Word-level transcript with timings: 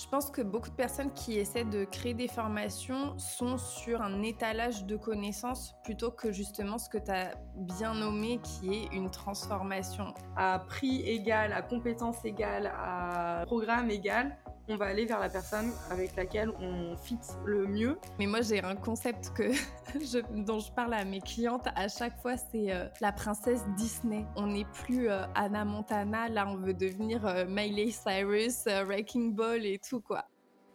Je 0.00 0.06
pense 0.06 0.30
que 0.30 0.42
beaucoup 0.42 0.70
de 0.70 0.76
personnes 0.76 1.12
qui 1.12 1.38
essaient 1.40 1.64
de 1.64 1.84
créer 1.84 2.14
des 2.14 2.28
formations 2.28 3.18
sont 3.18 3.58
sur 3.58 4.00
un 4.00 4.22
étalage 4.22 4.84
de 4.84 4.96
connaissances 4.96 5.74
plutôt 5.82 6.12
que 6.12 6.30
justement 6.30 6.78
ce 6.78 6.88
que 6.88 6.98
tu 6.98 7.10
as 7.10 7.32
bien 7.56 7.94
nommé 7.94 8.38
qui 8.44 8.74
est 8.74 8.92
une 8.92 9.10
transformation. 9.10 10.14
À 10.36 10.60
prix 10.60 11.00
égal, 11.00 11.52
à 11.52 11.62
compétence 11.62 12.24
égale, 12.24 12.72
à 12.78 13.42
programme 13.44 13.90
égal, 13.90 14.38
on 14.68 14.76
va 14.76 14.86
aller 14.86 15.06
vers 15.06 15.20
la 15.20 15.28
personne 15.28 15.72
avec 15.90 16.14
laquelle 16.16 16.50
on 16.60 16.96
fit 16.96 17.18
le 17.44 17.66
mieux. 17.66 17.98
Mais 18.18 18.26
moi, 18.26 18.42
j'ai 18.42 18.62
un 18.62 18.76
concept 18.76 19.32
que 19.34 19.52
je, 19.94 20.18
dont 20.42 20.58
je 20.60 20.70
parle 20.72 20.94
à 20.94 21.04
mes 21.04 21.20
clientes 21.20 21.66
à 21.74 21.88
chaque 21.88 22.20
fois, 22.20 22.36
c'est 22.36 22.72
euh, 22.72 22.86
la 23.00 23.12
princesse 23.12 23.64
Disney. 23.76 24.24
On 24.36 24.48
n'est 24.48 24.66
plus 24.84 25.08
euh, 25.08 25.22
Anna 25.34 25.64
Montana, 25.64 26.28
là, 26.28 26.46
on 26.48 26.56
veut 26.56 26.74
devenir 26.74 27.26
euh, 27.26 27.46
Miley 27.48 27.90
Cyrus, 27.90 28.64
Wrecking 28.66 29.34
Ball 29.34 29.64
et 29.64 29.78
tout, 29.78 30.00
quoi. 30.00 30.24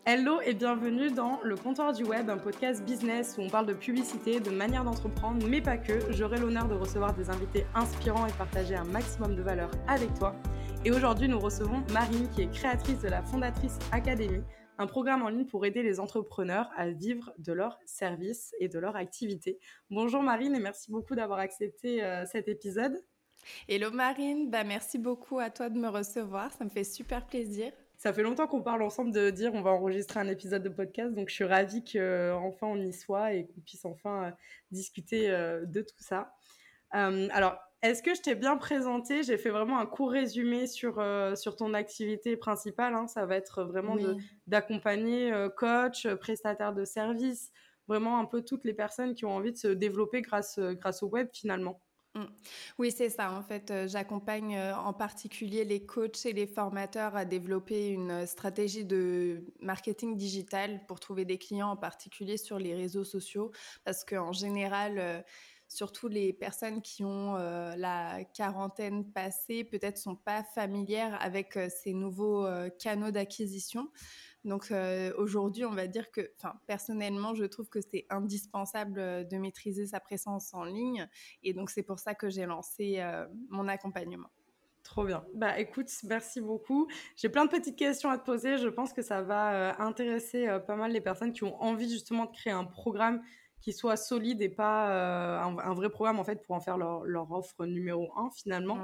Hello 0.06 0.42
et 0.42 0.54
bienvenue 0.54 1.12
dans 1.12 1.40
Le 1.44 1.56
Comptoir 1.56 1.94
du 1.94 2.04
Web, 2.04 2.30
un 2.30 2.38
podcast 2.38 2.84
business 2.84 3.36
où 3.38 3.42
on 3.42 3.50
parle 3.50 3.68
de 3.68 3.74
publicité, 3.74 4.42
de 4.42 4.50
manière 4.50 4.84
d'entreprendre, 4.84 5.48
mais 5.48 5.62
pas 5.62 5.78
que. 5.78 6.12
J'aurai 6.12 6.40
l'honneur 6.40 6.68
de 6.68 6.74
recevoir 6.74 7.14
des 7.14 7.30
invités 7.30 7.66
inspirants 7.74 8.26
et 8.26 8.32
partager 8.34 8.76
un 8.76 8.84
maximum 8.84 9.34
de 9.34 9.42
valeur 9.42 9.72
avec 9.88 10.14
toi. 10.16 10.36
Et 10.86 10.92
aujourd'hui, 10.92 11.30
nous 11.30 11.40
recevons 11.40 11.82
Marine, 11.94 12.30
qui 12.36 12.42
est 12.42 12.52
créatrice 12.52 13.00
de 13.00 13.08
la 13.08 13.24
Fondatrice 13.24 13.80
Academy, 13.94 14.44
un 14.78 14.86
programme 14.86 15.22
en 15.22 15.30
ligne 15.30 15.46
pour 15.46 15.66
aider 15.66 15.82
les 15.82 16.02
entrepreneurs 16.02 16.70
à 16.76 16.90
vivre 16.90 17.32
de 17.38 17.54
leurs 17.54 17.80
services 17.86 18.54
et 18.60 18.68
de 18.68 18.80
leur 18.80 18.98
activité. 18.98 19.60
Bonjour 19.90 20.22
Marine 20.22 20.54
et 20.56 20.60
merci 20.60 20.92
beaucoup 20.92 21.16
d'avoir 21.16 21.40
accepté 21.40 22.04
euh, 22.04 22.26
cet 22.26 22.50
épisode. 22.50 23.02
Hello 23.70 23.92
Marine, 23.92 24.50
bah 24.50 24.66
merci 24.66 24.98
beaucoup 24.98 25.40
à 25.40 25.50
toi 25.50 25.70
de 25.70 25.80
me 25.80 25.88
recevoir, 25.88 26.52
ça 26.52 26.66
me 26.66 26.70
fait 26.70 26.84
super 26.84 27.26
plaisir. 27.26 27.72
Ça 27.96 28.12
fait 28.12 28.24
longtemps 28.24 28.48
qu'on 28.48 28.62
parle 28.62 28.82
ensemble 28.82 29.14
de 29.14 29.30
dire 29.30 29.54
on 29.54 29.62
va 29.62 29.72
enregistrer 29.72 30.20
un 30.20 30.28
épisode 30.28 30.64
de 30.64 30.70
podcast, 30.70 31.14
donc 31.16 31.30
je 31.30 31.34
suis 31.34 31.46
ravie 31.46 31.86
qu'enfin 31.86 32.68
on 32.68 32.82
y 32.82 32.92
soit 32.92 33.32
et 33.32 33.46
qu'on 33.46 33.62
puisse 33.62 33.86
enfin 33.86 34.26
euh, 34.26 34.32
discuter 34.72 35.32
euh, 35.32 35.66
de 35.66 35.82
tout 35.82 35.96
ça. 36.00 36.34
alors, 36.92 37.58
est-ce 37.84 38.02
que 38.02 38.16
je 38.16 38.22
t'ai 38.22 38.34
bien 38.34 38.56
présenté? 38.56 39.24
J'ai 39.24 39.38
fait 39.38 39.50
vraiment 39.50 39.78
un 39.78 39.86
court 39.86 40.12
résumé 40.12 40.68
sur 40.68 41.00
euh, 41.00 41.36
sur 41.36 41.58
ton 41.58 41.74
activité 41.74 42.38
principale. 42.38 42.96
Hein. 42.96 43.08
Ça 43.08 43.26
va 43.26 43.36
être 43.36 43.64
vraiment 43.66 43.98
d'accompagner 44.48 45.34
euh, 45.34 45.50
coach, 45.50 46.08
prestataire 46.16 46.74
de 46.74 46.86
services, 46.86 47.52
vraiment 47.90 48.20
un 48.20 48.26
peu 48.26 48.42
toutes 48.42 48.64
les 48.64 48.74
personnes 48.74 49.14
qui 49.14 49.26
ont 49.26 49.36
envie 49.36 49.52
de 49.52 49.58
se 49.58 49.68
développer 49.68 50.22
grâce 50.22 50.60
grâce 50.60 51.04
au 51.04 51.10
web 51.10 51.28
finalement. 51.34 51.82
Mmh. 52.16 52.24
Oui, 52.78 52.92
c'est 52.92 53.10
ça. 53.10 53.34
En 53.34 53.42
fait, 53.42 53.70
euh, 53.72 53.88
j'accompagne 53.88 54.58
en 54.58 54.94
particulier 54.94 55.66
les 55.66 55.86
coachs 55.86 56.26
et 56.26 56.32
les 56.32 56.48
formateurs 56.48 57.18
à 57.18 57.26
développer 57.26 57.90
une 57.90 58.26
stratégie 58.28 58.86
de 58.86 59.44
marketing 59.60 60.16
digital 60.16 60.86
pour 60.88 61.02
trouver 61.02 61.26
des 61.26 61.38
clients, 61.38 61.72
en 61.72 61.78
particulier 61.78 62.38
sur 62.38 62.60
les 62.60 62.76
réseaux 62.76 63.04
sociaux, 63.04 63.52
parce 63.84 64.06
qu'en 64.06 64.32
général, 64.32 65.26
surtout 65.74 66.08
les 66.08 66.34
personnes 66.34 66.82
qui 66.82 67.04
ont 67.04 67.36
euh, 67.36 67.76
la 67.76 68.24
quarantaine 68.24 69.06
passée, 69.06 69.64
peut-être 69.64 69.98
sont 69.98 70.16
pas 70.16 70.44
familières 70.44 71.18
avec 71.22 71.58
euh, 71.58 71.68
ces 71.70 71.94
nouveaux 71.94 72.46
euh, 72.46 72.70
canaux 72.70 73.12
d'acquisition. 73.12 73.90
Donc 74.46 74.74
aujourd'hui, 75.18 75.64
on 75.64 75.72
va 75.72 75.88
dire 75.88 76.12
que, 76.12 76.30
enfin, 76.38 76.56
personnellement, 76.68 77.34
je 77.34 77.46
trouve 77.46 77.70
que 77.70 77.80
c'est 77.80 78.06
indispensable 78.10 79.26
de 79.26 79.38
maîtriser 79.38 79.88
sa 79.88 80.02
présence 80.02 80.54
en 80.54 80.66
ligne, 80.66 81.08
et 81.44 81.54
donc 81.54 81.70
c'est 81.70 81.82
pour 81.82 81.98
ça 81.98 82.14
que 82.14 82.30
j'ai 82.30 82.46
lancé 82.46 83.02
mon 83.48 83.70
accompagnement. 83.70 84.28
Trop 84.84 85.06
bien. 85.06 85.24
Bah 85.34 85.58
écoute, 85.58 85.90
merci 86.04 86.42
beaucoup. 86.42 86.90
J'ai 87.16 87.30
plein 87.30 87.46
de 87.46 87.50
petites 87.50 87.78
questions 87.78 88.10
à 88.10 88.18
te 88.18 88.26
poser. 88.26 88.58
Je 88.58 88.68
pense 88.68 88.92
que 88.92 89.02
ça 89.02 89.22
va 89.22 89.82
intéresser 89.82 90.46
pas 90.68 90.76
mal 90.76 90.92
les 90.92 91.00
personnes 91.00 91.32
qui 91.32 91.46
ont 91.46 91.56
envie 91.64 91.90
justement 91.90 92.26
de 92.26 92.32
créer 92.32 92.52
un 92.52 92.66
programme 92.66 93.22
qui 93.64 93.72
soit 93.72 93.96
solide 93.96 94.42
et 94.42 94.50
pas 94.50 94.90
euh, 94.90 95.40
un, 95.40 95.74
vrai 95.74 95.90
programme 95.90 96.20
en 96.20 96.26
fait 96.26 96.44
pour 96.44 96.54
en 96.54 96.60
faire 96.60 96.78
leur, 96.78 97.06
leur 97.06 97.32
offre 97.32 97.66
numéro 97.66 98.12
un 98.18 98.30
finalement. 98.30 98.78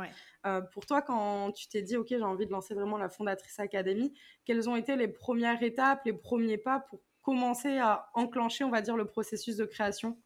Euh, 0.46 0.62
pour 0.62 0.86
toi, 0.86 1.02
quand 1.02 1.52
tu 1.52 1.68
t'es 1.68 1.82
dit 1.82 1.98
ok 1.98 2.08
j'ai 2.08 2.22
envie 2.22 2.46
de 2.46 2.52
lancer 2.52 2.74
vraiment 2.74 2.98
la 2.98 3.10
fondatrice 3.10 3.60
académie, 3.60 4.14
quelles 4.46 4.70
ont 4.70 4.78
été 4.78 4.96
les 4.96 5.10
premières 5.10 5.62
étapes, 5.62 6.06
les 6.06 6.14
premiers 6.14 6.58
pas 6.58 6.80
pour 6.80 7.02
commencer 7.22 7.78
à 7.78 8.10
enclencher, 8.14 8.64
on 8.64 8.70
va 8.70 8.82
dire, 8.82 8.96
le 8.96 9.04
processus 9.04 9.58
de 9.58 9.66
création? 9.66 10.18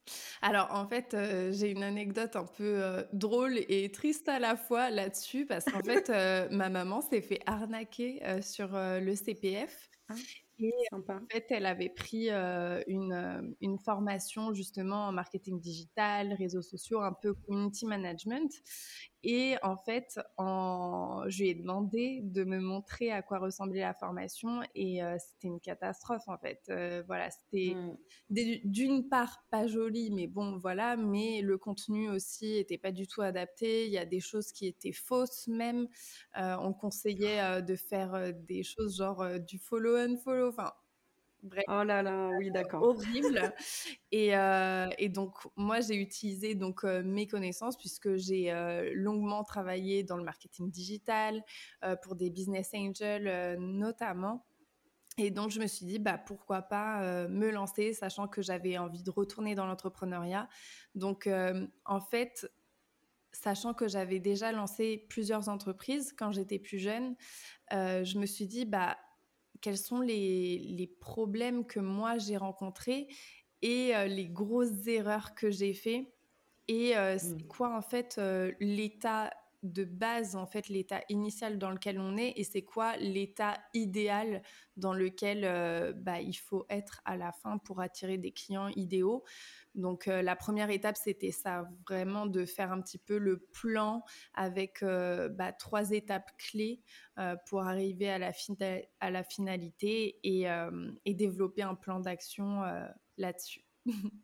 Alors, 0.44 0.70
en 0.72 0.88
fait, 0.88 1.16
euh, 1.16 1.52
j'ai 1.52 1.72
une 1.72 1.82
anecdote 1.82 2.36
un 2.36 2.46
peu 2.46 3.04
drôle 3.12 3.58
et 3.58 3.92
triste 3.92 4.30
à 4.30 4.38
la 4.38 4.56
fois 4.56 4.92
là-dessus, 4.92 5.48
parce 5.48 5.66
qu'en 5.66 5.82
fait, 5.84 6.10
ma 6.52 6.70
maman 6.70 7.02
s'est 7.02 7.22
fait 7.22 7.42
arnaquer 7.48 8.22
sur 8.42 8.70
le 8.74 9.16
CPF. 9.16 9.90
Ah. 10.10 10.14
Et 10.64 10.96
en 10.96 11.02
fait, 11.30 11.46
elle 11.50 11.66
avait 11.66 11.90
pris 11.90 12.30
euh, 12.30 12.82
une, 12.88 13.14
euh, 13.14 13.42
une, 13.62 13.78
formation 13.78 14.54
justement 14.54 15.08
en 15.08 15.12
marketing 15.12 15.60
digital, 15.60 16.34
réseaux 16.34 16.62
sociaux, 16.62 17.02
un 17.02 17.14
peu 17.14 17.34
community 17.34 17.86
management. 17.86 18.52
Et 19.26 19.56
en 19.64 19.78
fait, 19.78 20.20
en, 20.36 21.24
je 21.28 21.44
lui 21.44 21.50
ai 21.50 21.56
demandé 21.56 22.20
de 22.24 22.44
me 22.44 22.60
montrer 22.60 23.10
à 23.10 23.22
quoi 23.22 23.40
ressemblait 23.40 23.80
la 23.80 23.94
formation 23.94 24.62
et 24.76 25.02
euh, 25.02 25.16
c'était 25.18 25.48
une 25.48 25.62
catastrophe 25.62 26.28
en 26.28 26.38
fait. 26.38 26.60
Euh, 26.70 27.04
voilà, 27.08 27.30
c'était 27.32 27.74
mmh. 27.74 27.98
d'une 28.66 29.08
part 29.08 29.46
pas 29.50 29.66
joli, 29.66 30.12
mais 30.12 30.28
bon 30.28 30.58
voilà, 30.58 30.98
mais 30.98 31.42
le 31.42 31.58
contenu 31.58 32.10
aussi 32.10 32.58
était 32.58 32.78
pas 32.78 32.92
du 32.92 33.08
tout 33.08 33.22
adapté. 33.22 33.86
Il 33.86 33.94
y 33.94 33.98
a 33.98 34.06
des 34.06 34.20
choses 34.20 34.52
qui 34.52 34.68
étaient 34.68 34.92
fausses 34.92 35.48
même. 35.48 35.88
On 36.36 36.74
conseillait 36.74 37.62
de 37.62 37.76
faire 37.76 38.34
des 38.34 38.64
choses 38.64 38.98
genre 38.98 39.26
du 39.40 39.58
follow 39.58 39.98
and 39.98 40.18
follow. 40.18 40.53
Enfin, 40.54 40.72
Bref, 41.44 41.66
oh 41.68 41.84
là 41.84 42.02
là, 42.02 42.30
oui, 42.40 42.52
d'accord. 42.52 42.84
Horrible. 42.84 43.54
et, 44.14 44.36
euh, 44.36 44.88
et, 44.98 45.10
donc, 45.10 45.36
moi, 45.58 45.82
j'ai 45.82 45.96
utilisé 45.96 46.56
donc 46.56 46.86
euh, 46.86 47.04
mes 47.04 47.28
connaissances 47.28 47.76
puisque 47.76 48.16
j'ai 48.16 48.50
euh, 48.50 48.92
longuement 48.96 49.44
travaillé 49.44 50.04
dans 50.04 50.16
le 50.16 50.24
marketing 50.24 50.72
digital 50.72 51.44
pour 52.02 52.16
des 52.16 52.30
business 52.30 52.72
angels 52.74 53.58
notamment. 53.60 54.46
Et 55.18 55.32
donc, 55.32 55.52
je 55.52 55.60
me 55.60 55.68
suis 55.68 55.86
dit, 55.86 56.00
bah, 56.00 56.18
pourquoi 56.18 56.62
pas 56.62 57.28
me 57.28 57.52
lancer, 57.52 57.94
sachant 57.94 58.28
que 58.28 58.42
j'avais 58.42 58.78
envie 58.78 59.04
de 59.04 59.12
retourner 59.12 59.54
dans 59.54 59.68
l'entrepreneuriat. 59.68 60.48
Donc, 60.96 61.30
en 61.86 62.00
fait, 62.00 62.50
sachant 63.32 63.74
que 63.74 63.88
j'avais 63.88 64.20
déjà 64.20 64.52
lancé 64.52 65.06
plusieurs 65.10 65.50
entreprises 65.50 66.14
quand 66.18 66.32
j'étais 66.32 66.58
plus 66.58 66.80
jeune, 66.80 67.16
je 67.70 68.18
me 68.18 68.26
suis 68.26 68.48
dit, 68.48 68.66
bah, 68.66 68.98
quels 69.64 69.78
sont 69.78 70.02
les, 70.02 70.92
problèmes 71.00 71.66
que 71.66 71.80
moi 71.80 72.18
j'ai 72.18 72.38
rencontrés 72.38 73.08
et 73.62 73.96
euh, 73.96 74.06
les 74.06 74.28
grosses 74.28 74.86
erreurs 74.88 75.34
que 75.34 75.50
j'ai 75.50 75.74
fait 75.74 76.14
et 76.68 76.98
euh, 76.98 77.18
c'est 77.18 77.44
mmh. 77.46 77.48
quoi 77.48 77.76
en 77.76 77.82
fait 77.82 78.16
euh, 78.18 78.52
l'état 78.60 79.32
de 79.64 79.86
base, 79.86 80.36
en 80.36 80.46
fait, 80.46 80.68
l'état 80.68 81.02
initial 81.10 81.58
dans 81.58 81.72
lequel 81.72 82.00
on 82.00 82.18
est 82.18 82.34
et 82.36 82.44
c'est 82.44 82.62
quoi 82.62 82.98
l'état 82.98 83.58
idéal 83.74 84.42
dans 84.76 84.94
lequel 84.94 85.46
euh, 85.46 85.94
bah, 85.96 86.20
il 86.20 86.34
faut 86.34 86.66
être 86.70 87.02
à 87.06 87.16
la 87.16 87.32
fin 87.32 87.58
pour 87.60 87.80
attirer 87.80 88.18
des 88.18 88.32
clients 88.32 88.68
idéaux. 88.70 89.24
Donc, 89.74 90.08
euh, 90.08 90.22
la 90.22 90.36
première 90.36 90.70
étape, 90.70 90.98
c'était 90.98 91.32
ça, 91.32 91.68
vraiment 91.88 92.26
de 92.26 92.46
faire 92.46 92.72
un 92.72 92.82
petit 92.82 92.98
peu 92.98 93.18
le 93.18 93.40
plan 93.40 94.04
avec 94.34 94.84
euh, 94.84 95.30
bah, 95.30 95.54
trois 95.54 95.92
étapes 95.92 96.32
clés 96.38 96.82
pour 97.48 97.62
arriver 97.62 98.10
à 98.10 98.18
la, 98.18 99.24
finalité 99.24 100.20
et 100.24 101.14
développer 101.14 101.62
un 101.62 101.76
plan 101.76 102.00
d'action 102.00 102.62
là-dessus. 103.18 103.64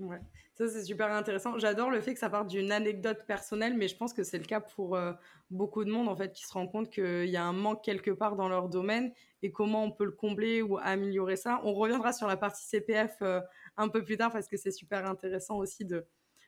Ouais, 0.00 0.20
ça 0.54 0.68
c'est 0.68 0.84
super 0.84 1.10
intéressant. 1.10 1.58
J'adore 1.58 1.90
le 1.90 2.00
fait 2.00 2.14
que 2.14 2.20
ça 2.20 2.30
parte 2.30 2.48
d'une 2.48 2.70
anecdote 2.70 3.24
personnelle, 3.26 3.74
mais 3.76 3.88
je 3.88 3.96
pense 3.96 4.12
que 4.12 4.22
c'est 4.22 4.38
le 4.38 4.44
cas 4.44 4.60
pour 4.60 4.96
euh, 4.96 5.12
beaucoup 5.50 5.84
de 5.84 5.90
monde 5.90 6.08
en 6.08 6.16
fait 6.16 6.32
qui 6.32 6.44
se 6.44 6.52
rend 6.52 6.68
compte 6.68 6.90
qu'il 6.90 7.28
y 7.28 7.36
a 7.36 7.44
un 7.44 7.52
manque 7.52 7.82
quelque 7.82 8.10
part 8.10 8.36
dans 8.36 8.48
leur 8.48 8.68
domaine 8.68 9.12
et 9.42 9.50
comment 9.50 9.84
on 9.84 9.90
peut 9.90 10.04
le 10.04 10.12
combler 10.12 10.62
ou 10.62 10.78
améliorer 10.78 11.36
ça. 11.36 11.60
On 11.64 11.74
reviendra 11.74 12.12
sur 12.12 12.28
la 12.28 12.36
partie 12.36 12.64
CPF 12.64 13.16
euh, 13.22 13.40
un 13.76 13.88
peu 13.88 14.04
plus 14.04 14.16
tard 14.16 14.30
parce 14.32 14.48
que 14.48 14.56
c'est 14.56 14.70
super 14.70 15.06
intéressant 15.06 15.58
aussi 15.58 15.84
de 15.84 16.06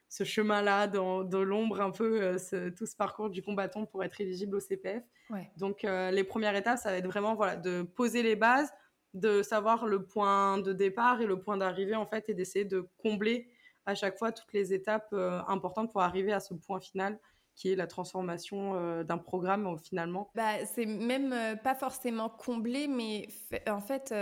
ce 0.08 0.24
chemin-là 0.24 0.86
dans, 0.86 1.22
dans 1.22 1.44
l'ombre 1.44 1.80
un 1.80 1.90
peu 1.90 2.20
euh, 2.22 2.70
tout 2.76 2.86
ce 2.86 2.96
parcours 2.96 3.30
du 3.30 3.42
combattant 3.42 3.86
pour 3.86 4.02
être 4.04 4.20
éligible 4.20 4.56
au 4.56 4.60
CPF. 4.60 5.04
Ouais. 5.30 5.50
Donc 5.56 5.82
les 5.82 6.24
premières 6.24 6.56
étapes, 6.56 6.78
ça 6.78 6.90
va 6.90 6.96
être 6.96 7.06
vraiment 7.06 7.36
voilà 7.36 7.56
de 7.56 7.82
poser 7.82 8.22
les 8.22 8.34
bases 8.34 8.72
de 9.14 9.42
savoir 9.42 9.86
le 9.86 10.04
point 10.04 10.58
de 10.58 10.72
départ 10.72 11.20
et 11.20 11.26
le 11.26 11.40
point 11.40 11.56
d'arrivée 11.56 11.96
en 11.96 12.06
fait 12.06 12.28
et 12.28 12.34
d'essayer 12.34 12.64
de 12.64 12.88
combler 12.98 13.48
à 13.86 13.94
chaque 13.94 14.18
fois 14.18 14.32
toutes 14.32 14.52
les 14.52 14.72
étapes 14.72 15.08
euh, 15.12 15.40
importantes 15.48 15.90
pour 15.92 16.02
arriver 16.02 16.32
à 16.32 16.40
ce 16.40 16.54
point 16.54 16.80
final 16.80 17.18
qui 17.56 17.72
est 17.72 17.76
la 17.76 17.86
transformation 17.86 18.74
euh, 18.76 19.02
d'un 19.02 19.18
programme 19.18 19.66
euh, 19.66 19.76
finalement. 19.76 20.30
Bah 20.34 20.64
c'est 20.64 20.86
même 20.86 21.34
pas 21.62 21.74
forcément 21.74 22.28
comblé 22.28 22.86
mais 22.86 23.28
en 23.68 23.80
fait 23.80 24.14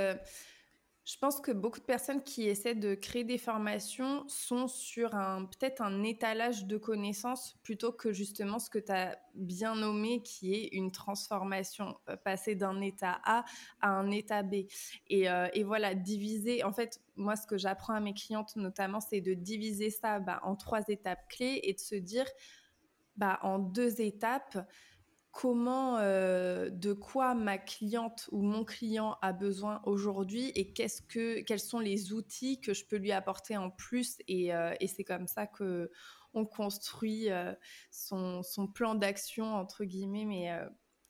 Je 1.09 1.17
pense 1.17 1.41
que 1.41 1.53
beaucoup 1.53 1.81
de 1.81 1.87
personnes 1.87 2.23
qui 2.23 2.49
essaient 2.49 2.75
de 2.75 2.95
créer 2.95 3.25
des 3.25 3.39
formations 3.39 4.29
sont 4.29 4.69
sur 4.69 5.15
un 5.15 5.47
peut-être 5.47 5.81
un 5.81 6.03
étalage 6.03 6.67
de 6.67 6.77
connaissances 6.77 7.57
plutôt 7.63 7.93
que 7.93 8.13
justement 8.13 8.59
ce 8.59 8.69
que 8.69 8.79
tu 8.79 8.93
as 8.93 9.19
bien 9.35 9.75
nommé 9.75 10.23
qui 10.23 10.53
est 10.53 10.69
une 10.73 10.93
transformation, 10.93 11.97
euh, 12.11 12.17
passer 12.17 12.57
d'un 12.57 12.83
état 12.83 13.23
A 13.25 13.47
à 13.81 13.89
un 13.89 14.11
état 14.11 14.43
B. 14.43 14.67
Et, 15.07 15.31
euh, 15.31 15.49
et, 15.55 15.65
voilà, 15.65 15.95
diviser, 15.95 16.63
en 16.63 16.75
fait, 16.75 17.01
moi 17.17 17.37
ce 17.37 17.47
que 17.47 17.57
j'apprends 17.57 17.95
à 17.95 18.01
mes 18.01 18.13
clientes 18.13 18.55
notamment, 18.57 19.01
c'est 19.01 19.23
de 19.23 19.33
diviser 19.33 19.89
ça 19.89 20.19
bah, 20.19 20.41
en 20.43 20.57
trois 20.57 20.83
étapes 20.89 21.27
clés 21.31 21.61
et 21.63 21.73
de 21.73 21.81
se 21.81 21.95
dire, 21.95 22.27
bah, 23.17 23.39
en 23.41 23.59
deux 23.59 24.03
étapes, 24.03 24.59
comment, 25.31 25.99
euh, 25.99 26.71
de 26.71 26.93
quoi 26.93 27.35
ma 27.35 27.59
cliente 27.59 28.29
ou 28.33 28.43
mon 28.43 28.65
client 28.65 29.17
a 29.23 29.33
besoin 29.33 29.81
aujourd'hui 29.85 30.51
et 30.55 30.73
qu'est-ce 30.73 31.03
que, 31.03 31.41
quels 31.43 31.61
sont 31.61 31.81
les 31.81 32.13
outils 32.13 32.61
que 32.61 32.75
je 32.75 32.85
peux 32.85 32.97
lui 32.97 33.13
apporter 33.13 33.57
en 33.57 33.71
plus. 33.71 34.19
Et, 34.27 34.55
euh, 34.55 34.75
et 34.81 34.87
c'est 34.87 35.05
comme 35.05 35.27
ça 35.27 35.47
que 35.47 35.91
on 36.35 36.45
construit 36.45 37.31
euh, 37.31 37.55
son, 37.91 38.43
son, 38.43 38.67
plan 38.67 38.95
d'action, 38.95 39.55
entre 39.55 39.85
guillemets. 39.85 40.25
Mais 40.25 40.51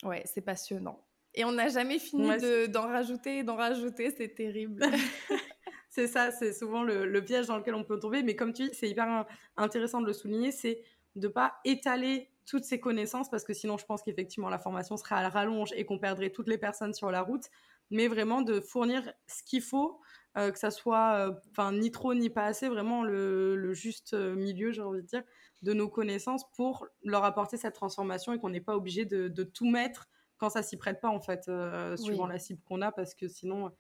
ouais, 0.05 0.23
c'est 0.27 0.41
passionnant. 0.41 1.05
Et 1.35 1.45
on 1.45 1.53
n'a 1.53 1.69
jamais 1.69 1.99
fini 1.99 2.31
d'en 2.69 2.87
rajouter, 2.87 3.43
d'en 3.43 3.57
rajouter, 3.57 4.11
c'est 4.17 4.35
terrible. 4.35 4.83
c'est 5.91 6.07
ça, 6.07 6.31
c'est 6.31 6.53
souvent 6.53 6.83
le, 6.83 7.07
le, 7.07 7.25
piège 7.25 7.47
dans 7.47 7.59
lequel 7.59 7.75
on 7.75 7.85
peut 7.85 7.99
tomber. 7.99 8.23
Mais 8.23 8.37
comme 8.37 8.53
tu 8.53 8.69
dis, 8.69 8.75
c'est 8.75 8.89
hyper 8.89 9.27
intéressant 9.57 10.01
de 10.01 10.07
le 10.07 10.13
souligner, 10.13 10.53
c'est 10.53 10.83
de 11.17 11.29
pas 11.29 11.55
étaler 11.65 12.31
toutes 12.49 12.65
ces 12.65 12.81
connaissances 12.81 13.29
parce 13.31 13.45
que 13.45 13.53
sinon 13.53 13.77
je 13.77 13.85
pense 13.85 14.03
qu'effectivement 14.03 14.49
la 14.49 14.59
formation 14.59 14.97
serait 14.97 15.15
à 15.15 15.23
la 15.23 15.29
rallonge 15.29 15.73
et 15.77 15.85
qu'on 15.85 15.99
perdrait 15.99 16.31
toutes 16.31 16.49
les 16.49 16.57
personnes 16.59 16.95
sur 16.95 17.11
la 17.11 17.21
route, 17.21 17.45
mais 17.91 18.09
vraiment 18.09 18.41
de 18.41 18.61
fournir 18.61 19.13
ce 19.27 19.43
qu'il 19.43 19.63
faut, 19.63 20.01
euh, 20.37 20.51
que 20.51 20.59
ça 20.59 20.71
soit 20.71 21.29
euh, 21.29 21.35
enfin 21.51 21.73
ni 21.73 21.91
trop 21.91 22.15
ni 22.15 22.31
pas 22.31 22.45
assez, 22.45 22.69
vraiment 22.69 23.05
le, 23.05 23.73
juste 23.75 24.15
euh, 24.15 24.35
milieu, 24.35 24.73
j'ai 24.73 24.81
envie 24.81 25.03
de 25.03 25.07
dire, 25.07 25.23
de 25.63 25.75
nos 25.75 25.89
connaissances 25.89 26.51
pour 26.53 26.87
leur 27.05 27.25
apporter 27.25 27.59
cette 27.59 27.75
transformation 27.75 28.33
et 28.33 28.39
qu'on 28.39 28.51
n'est 28.51 28.63
pas 28.63 28.77
obligé 28.77 29.05
de, 29.05 29.29
tout 29.45 29.69
mettre 29.69 30.09
quand 30.39 30.49
ça 30.49 30.63
s'y 30.63 30.79
prête 30.79 31.01
pas 31.01 31.09
en 31.09 31.21
fait, 31.21 31.51
suivant 31.97 32.27
la 32.27 32.39
cible 32.39 32.63
qu'on 32.65 32.81
a 32.81 32.93
parce 32.93 33.15
que 33.15 33.29
sinon 33.29 33.71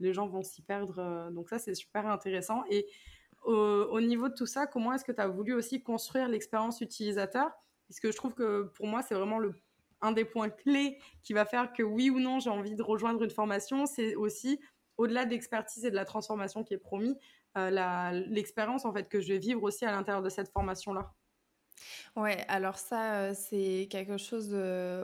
les 0.00 0.14
gens 0.14 0.28
vont 0.28 0.42
s'y 0.42 0.62
perdre. 0.62 1.30
donc 1.32 1.48
ça 1.48 1.58
c'est 1.58 1.74
super 1.74 2.06
intéressant. 2.06 2.62
Et 2.70 2.86
au, 3.42 4.00
niveau 4.00 4.28
de 4.28 4.34
tout 4.34 4.46
ça, 4.46 4.66
comment 4.66 4.92
est-ce 4.94 5.04
que 5.04 5.12
tu 5.12 5.20
as 5.20 5.28
voulu 5.28 5.52
aussi 5.52 5.82
construire 5.82 6.28
l'expérience 6.28 6.80
utilisateur? 6.80 7.50
Puisque 7.86 8.10
je 8.10 8.16
trouve 8.16 8.34
que 8.34 8.64
pour 8.74 8.86
moi, 8.86 9.02
c'est 9.02 9.14
vraiment 9.14 9.40
un 10.00 10.12
des 10.12 10.24
points 10.24 10.50
clés 10.50 10.98
qui 11.22 11.32
va 11.32 11.44
faire 11.44 11.72
que 11.72 11.82
oui 11.82 12.10
ou 12.10 12.18
non, 12.18 12.40
j'ai 12.40 12.50
envie 12.50 12.74
de 12.74 12.82
rejoindre 12.82 13.22
une 13.22 13.30
formation. 13.30 13.86
C'est 13.86 14.14
aussi, 14.14 14.60
au-delà 14.96 15.24
de 15.24 15.30
l'expertise 15.30 15.84
et 15.84 15.90
de 15.90 15.96
la 15.96 16.04
transformation 16.04 16.64
qui 16.64 16.74
est 16.74 16.78
promis, 16.78 17.16
euh, 17.56 18.10
l'expérience 18.28 18.84
en 18.84 18.92
fait 18.92 19.08
que 19.08 19.20
je 19.20 19.28
vais 19.28 19.38
vivre 19.38 19.62
aussi 19.62 19.84
à 19.84 19.92
l'intérieur 19.92 20.22
de 20.22 20.28
cette 20.28 20.50
formation-là. 20.50 21.12
Ouais, 22.16 22.44
alors 22.48 22.78
ça, 22.78 23.14
euh, 23.14 23.34
c'est 23.34 23.88
quelque 23.90 24.16
chose 24.16 24.54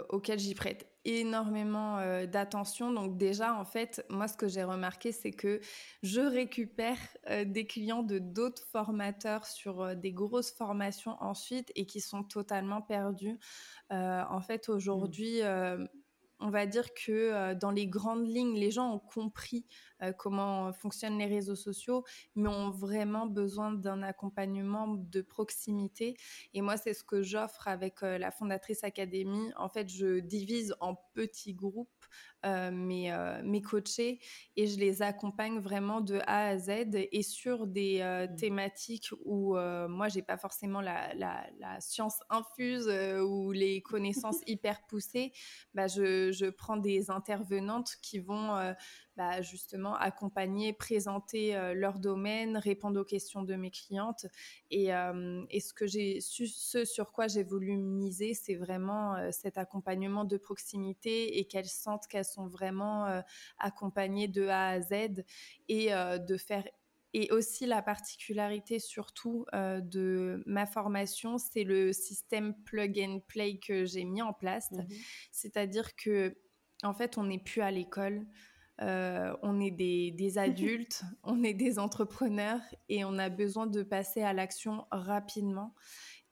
auquel 0.09 0.39
j'y 0.39 0.55
prête 0.55 0.90
énormément 1.05 1.99
euh, 1.99 2.27
d'attention. 2.27 2.93
Donc 2.93 3.17
déjà, 3.17 3.55
en 3.55 3.65
fait, 3.65 4.05
moi, 4.11 4.29
ce 4.29 4.37
que 4.37 4.49
j'ai 4.49 4.65
remarqué, 4.65 5.13
c'est 5.13 5.33
que 5.33 5.61
je 6.03 6.21
récupère 6.21 6.99
des 7.47 7.67
clients 7.67 8.03
de 8.03 8.19
d'autres 8.19 8.67
formateurs 8.67 9.47
sur 9.47 9.97
des 9.97 10.13
grosses 10.13 10.53
formations 10.53 11.17
ensuite 11.21 11.71
et 11.75 11.87
qui 11.87 12.01
sont 12.01 12.23
totalement 12.23 12.83
perdus. 12.83 13.39
en 13.91 14.41
fait, 14.41 14.69
mmh. 14.69 15.87
On 16.41 16.51
va 16.51 16.67
dire 16.67 16.95
que 16.95 17.13
euh, 17.13 17.55
dans 17.55 17.71
les 17.71 17.87
grandes 17.87 18.27
lignes, 18.27 18.57
les 18.57 18.71
gens 18.71 18.95
ont 18.95 18.99
compris 18.99 19.67
euh, 20.03 20.13
comment 20.13 20.73
fonctionnent 20.73 21.19
les 21.19 21.27
réseaux 21.27 21.57
sociaux, 21.57 22.05
mais 22.35 22.49
ont 22.49 22.71
vraiment 22.71 23.27
besoin 23.27 23.73
d'un 23.73 24.03
accompagnement 24.03 24.89
de 24.89 25.21
proximité. 25.21 26.17
Et 26.55 26.63
moi, 26.63 26.77
c'est 26.77 26.95
ce 26.95 27.05
que 27.05 27.23
j'offre 27.23 27.69
avec 27.69 28.03
euh, 28.03 28.19
la 28.19 28.31
Fondatrice 28.31 28.85
Académie. 28.85 29.53
En 29.57 29.69
fait, 29.69 29.89
je 29.89 30.21
divise 30.21 30.75
en 30.81 30.95
petits 31.15 31.55
groupes 31.55 32.00
mes, 32.73 33.13
euh, 33.13 33.43
mes, 33.45 33.61
coachés 33.61 34.19
et 34.57 34.67
je 34.67 34.79
les 34.79 35.03
accompagne 35.03 35.59
vraiment 35.59 36.01
de 36.01 36.21
A 36.27 36.49
à 36.49 36.59
Z 36.59 36.71
et 36.95 37.23
sur 37.23 37.67
des 37.67 38.01
euh, 38.01 38.27
mmh. 38.27 38.37
thématiques 38.37 39.09
où 39.25 39.57
moi, 39.89 40.09
j'ai 40.09 40.23
pas 40.23 40.39
forcément 40.39 40.81
la, 40.81 41.13
la, 41.15 41.47
la 41.59 41.81
science 41.81 42.21
infuse 42.31 42.89
ou 43.23 43.53
les 43.53 43.83
connaissances 43.83 44.41
hyper 44.47 44.87
poussées. 44.87 45.33
Bah, 45.75 45.87
je, 45.87 46.33
je, 46.33 46.47
prends 46.47 46.77
des 46.77 47.11
intervenantes 47.11 47.97
qui 48.03 48.19
vont 48.19 48.75
bah, 49.21 49.43
justement 49.43 49.97
accompagner, 49.97 50.73
présenter 50.73 51.53
leur 51.75 51.99
domaine, 51.99 52.57
répondre 52.57 52.99
aux 52.99 53.05
questions 53.05 53.43
de 53.43 53.55
mes 53.55 53.71
clientes. 53.71 54.25
Et, 54.71 54.87
et 55.51 55.61
ce 55.61 55.75
que 55.75 55.87
j'ai 55.87 56.21
ce 56.23 56.87
sur 56.87 57.13
quoi 57.13 57.29
j'ai 57.29 57.43
voulu 57.43 57.77
miser, 57.77 58.33
c'est 58.33 58.55
vraiment 58.55 59.31
cet 59.31 59.59
accompagnement 59.59 60.25
de 60.25 60.39
proximité 60.39 61.39
et 61.39 61.45
qu'elles 61.45 61.69
sentent 61.69 62.07
qu'elles 62.07 62.25
sont 62.25 62.47
vraiment 62.47 63.23
accompagnées 63.59 64.27
de 64.27 64.47
A 64.47 64.69
à 64.69 64.81
Z 64.81 65.23
et 65.69 65.91
de 65.91 66.37
faire 66.39 66.65
et 67.13 67.31
aussi 67.31 67.67
la 67.67 67.83
particularité 67.83 68.79
surtout 68.79 69.45
de 69.53 70.43
ma 70.47 70.65
formation, 70.65 71.37
c'est 71.37 71.65
le 71.65 71.93
système 71.93 72.55
plug 72.65 72.99
and 72.99 73.21
play 73.29 73.59
que 73.59 73.85
j'ai 73.85 74.05
mis 74.05 74.23
en 74.23 74.33
place. 74.33 74.71
Mmh 74.71 74.87
C'est-à-dire 75.31 75.95
que 75.95 76.39
en 76.83 76.95
fait, 76.95 77.19
on 77.19 77.25
n'est 77.25 77.39
plus 77.39 77.61
à 77.61 77.71
l'école. 77.71 78.27
Euh, 78.81 79.37
on 79.43 79.61
est 79.61 79.71
des, 79.71 80.39
adultes, 80.39 81.03
on 81.23 81.43
est 81.43 81.55
des 81.55 81.79
entrepreneurs 81.79 82.61
et 82.89 83.05
on 83.05 83.19
a 83.19 83.29
besoin 83.29 83.67
de 83.67 83.83
passer 83.83 84.23
à 84.23 84.33
l'action 84.33 84.87
rapidement. 84.91 85.75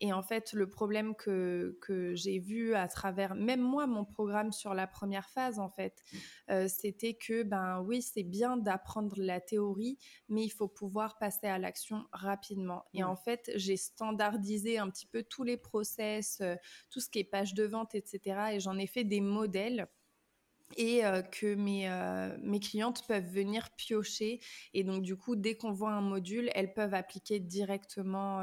Et 0.00 0.12
en 0.12 0.23
fait, 0.23 0.53
le 0.53 0.69
problème 0.69 1.15
que, 1.17 1.77
j'ai 2.15 2.39
vu 2.39 2.75
à 2.75 2.87
travers, 2.87 3.35
même 3.35 3.61
moi, 3.61 3.87
mon 3.89 4.05
programme 4.05 4.53
sur 4.53 4.73
la 4.73 4.87
première 4.87 5.29
phase, 5.29 5.59
en 5.59 5.69
fait, 5.69 6.05
euh, 6.50 6.69
c'était 6.69 7.15
que, 7.15 7.43
ben 7.43 7.81
oui, 7.81 8.00
c'est 8.00 8.23
bien 8.23 8.56
d'apprendre 8.56 9.17
la 9.19 9.41
théorie, 9.41 9.99
mais 10.29 10.44
il 10.44 10.51
faut 10.51 10.69
pouvoir 10.69 11.19
passer 11.19 11.49
à 11.49 11.59
l'action 11.59 12.06
rapidement. 12.12 12.85
Et 12.94 13.03
en 13.03 13.17
fait, 13.17 13.51
j'ai 13.56 13.77
standardisé 13.77 14.79
un 14.79 14.89
petit 14.89 15.06
peu 15.06 15.25
tous 15.25 15.43
les 15.43 15.56
process, 15.56 16.39
euh, 16.43 16.55
tout 16.91 17.01
ce 17.01 17.11
qui 17.11 17.19
est 17.19 17.25
page 17.25 17.55
de 17.55 17.65
vente, 17.65 17.97
etc. 17.97 18.53
Et 18.53 18.61
j'en 18.61 18.79
ai 18.79 18.87
fait 18.87 19.05
des 19.05 19.21
modèles 19.21 19.89
et 20.76 21.03
que 21.32 21.55
mes, 21.55 21.88
mes 22.43 22.61
clientes 22.61 23.06
peuvent 23.06 23.26
venir 23.26 23.70
piocher. 23.76 24.41
Et 24.75 24.85
donc, 24.85 25.03
du 25.03 25.17
coup, 25.17 25.35
dès 25.35 25.56
qu'on 25.56 25.73
voit 25.73 25.93
un 25.93 26.00
module, 26.00 26.50
elles 26.55 26.73
peuvent 26.73 26.94
appliquer 26.94 27.41
directement 27.41 28.43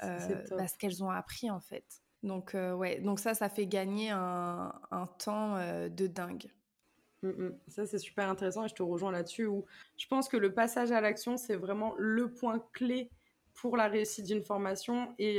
bah, 0.00 0.18
ce 0.66 0.76
qu'elles 0.78 1.02
ont 1.04 1.10
appris, 1.10 1.50
en 1.50 1.60
fait. 1.60 2.02
Donc, 2.22 2.54
ouais, 2.54 3.00
donc 3.00 3.20
ça, 3.20 3.34
ça 3.34 3.48
fait 3.48 3.66
gagner 3.66 4.10
un, 4.10 4.72
un 4.90 5.06
temps 5.06 5.56
de 5.88 6.06
dingue. 6.06 6.50
Mmh. 7.24 7.50
Ça, 7.68 7.86
c'est 7.86 7.98
super 7.98 8.28
intéressant 8.28 8.64
et 8.64 8.68
je 8.68 8.74
te 8.74 8.82
rejoins 8.82 9.10
là-dessus 9.10 9.46
où 9.46 9.64
je 9.96 10.06
pense 10.06 10.28
que 10.28 10.36
le 10.36 10.52
passage 10.52 10.92
à 10.92 11.00
l'action, 11.00 11.36
c'est 11.36 11.56
vraiment 11.56 11.94
le 11.96 12.30
point 12.30 12.62
clé 12.72 13.10
pour 13.54 13.76
la 13.76 13.88
réussite 13.88 14.26
d'une 14.26 14.42
formation 14.42 15.14
et, 15.18 15.38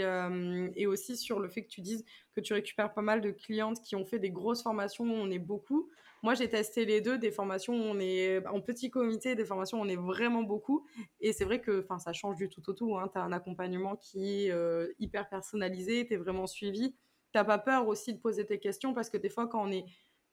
et, 0.75 0.87
aussi 0.87 1.17
sur 1.17 1.39
le 1.39 1.49
fait 1.49 1.63
que 1.63 1.67
tu 1.67 1.81
dises 1.81 2.05
que 2.33 2.41
tu 2.41 2.53
récupères 2.53 2.93
pas 2.93 3.01
mal 3.01 3.21
de 3.21 3.29
clientes 3.29 3.81
qui 3.81 3.95
ont 3.95 4.05
fait 4.05 4.19
des 4.19 4.31
grosses 4.31 4.63
formations 4.63 5.03
où 5.03 5.13
on 5.13 5.29
est 5.29 5.39
beaucoup. 5.39 5.89
Moi, 6.25 6.33
j'ai 6.33 6.49
testé 6.49 6.85
les 6.85 7.01
deux, 7.01 7.19
des 7.19 7.29
formations 7.29 7.75
où 7.75 7.83
on 7.83 7.99
est 7.99 8.43
en 8.47 8.59
petit 8.59 8.89
comité, 8.89 9.35
des 9.35 9.45
formations 9.45 9.77
où 9.77 9.81
on 9.83 9.87
est 9.87 9.95
vraiment 9.95 10.41
beaucoup. 10.41 10.83
Et 11.19 11.33
c'est 11.33 11.45
vrai 11.45 11.61
que 11.61 11.85
ça 11.99 12.13
change 12.13 12.35
du 12.35 12.49
tout 12.49 12.67
au 12.67 12.73
tout. 12.73 12.97
Hein. 12.97 13.11
Tu 13.13 13.19
as 13.19 13.21
un 13.21 13.31
accompagnement 13.31 13.95
qui 13.95 14.47
est 14.47 14.51
euh, 14.51 14.91
hyper 14.97 15.29
personnalisé, 15.29 16.07
tu 16.07 16.15
es 16.15 16.17
vraiment 16.17 16.47
suivi. 16.47 16.95
Tu 17.31 17.37
n'as 17.37 17.43
pas 17.43 17.59
peur 17.59 17.87
aussi 17.87 18.11
de 18.11 18.19
poser 18.19 18.43
tes 18.43 18.57
questions 18.57 18.95
parce 18.95 19.11
que 19.11 19.17
des 19.17 19.29
fois, 19.29 19.45
quand 19.45 19.63
on 19.63 19.71
est 19.71 19.85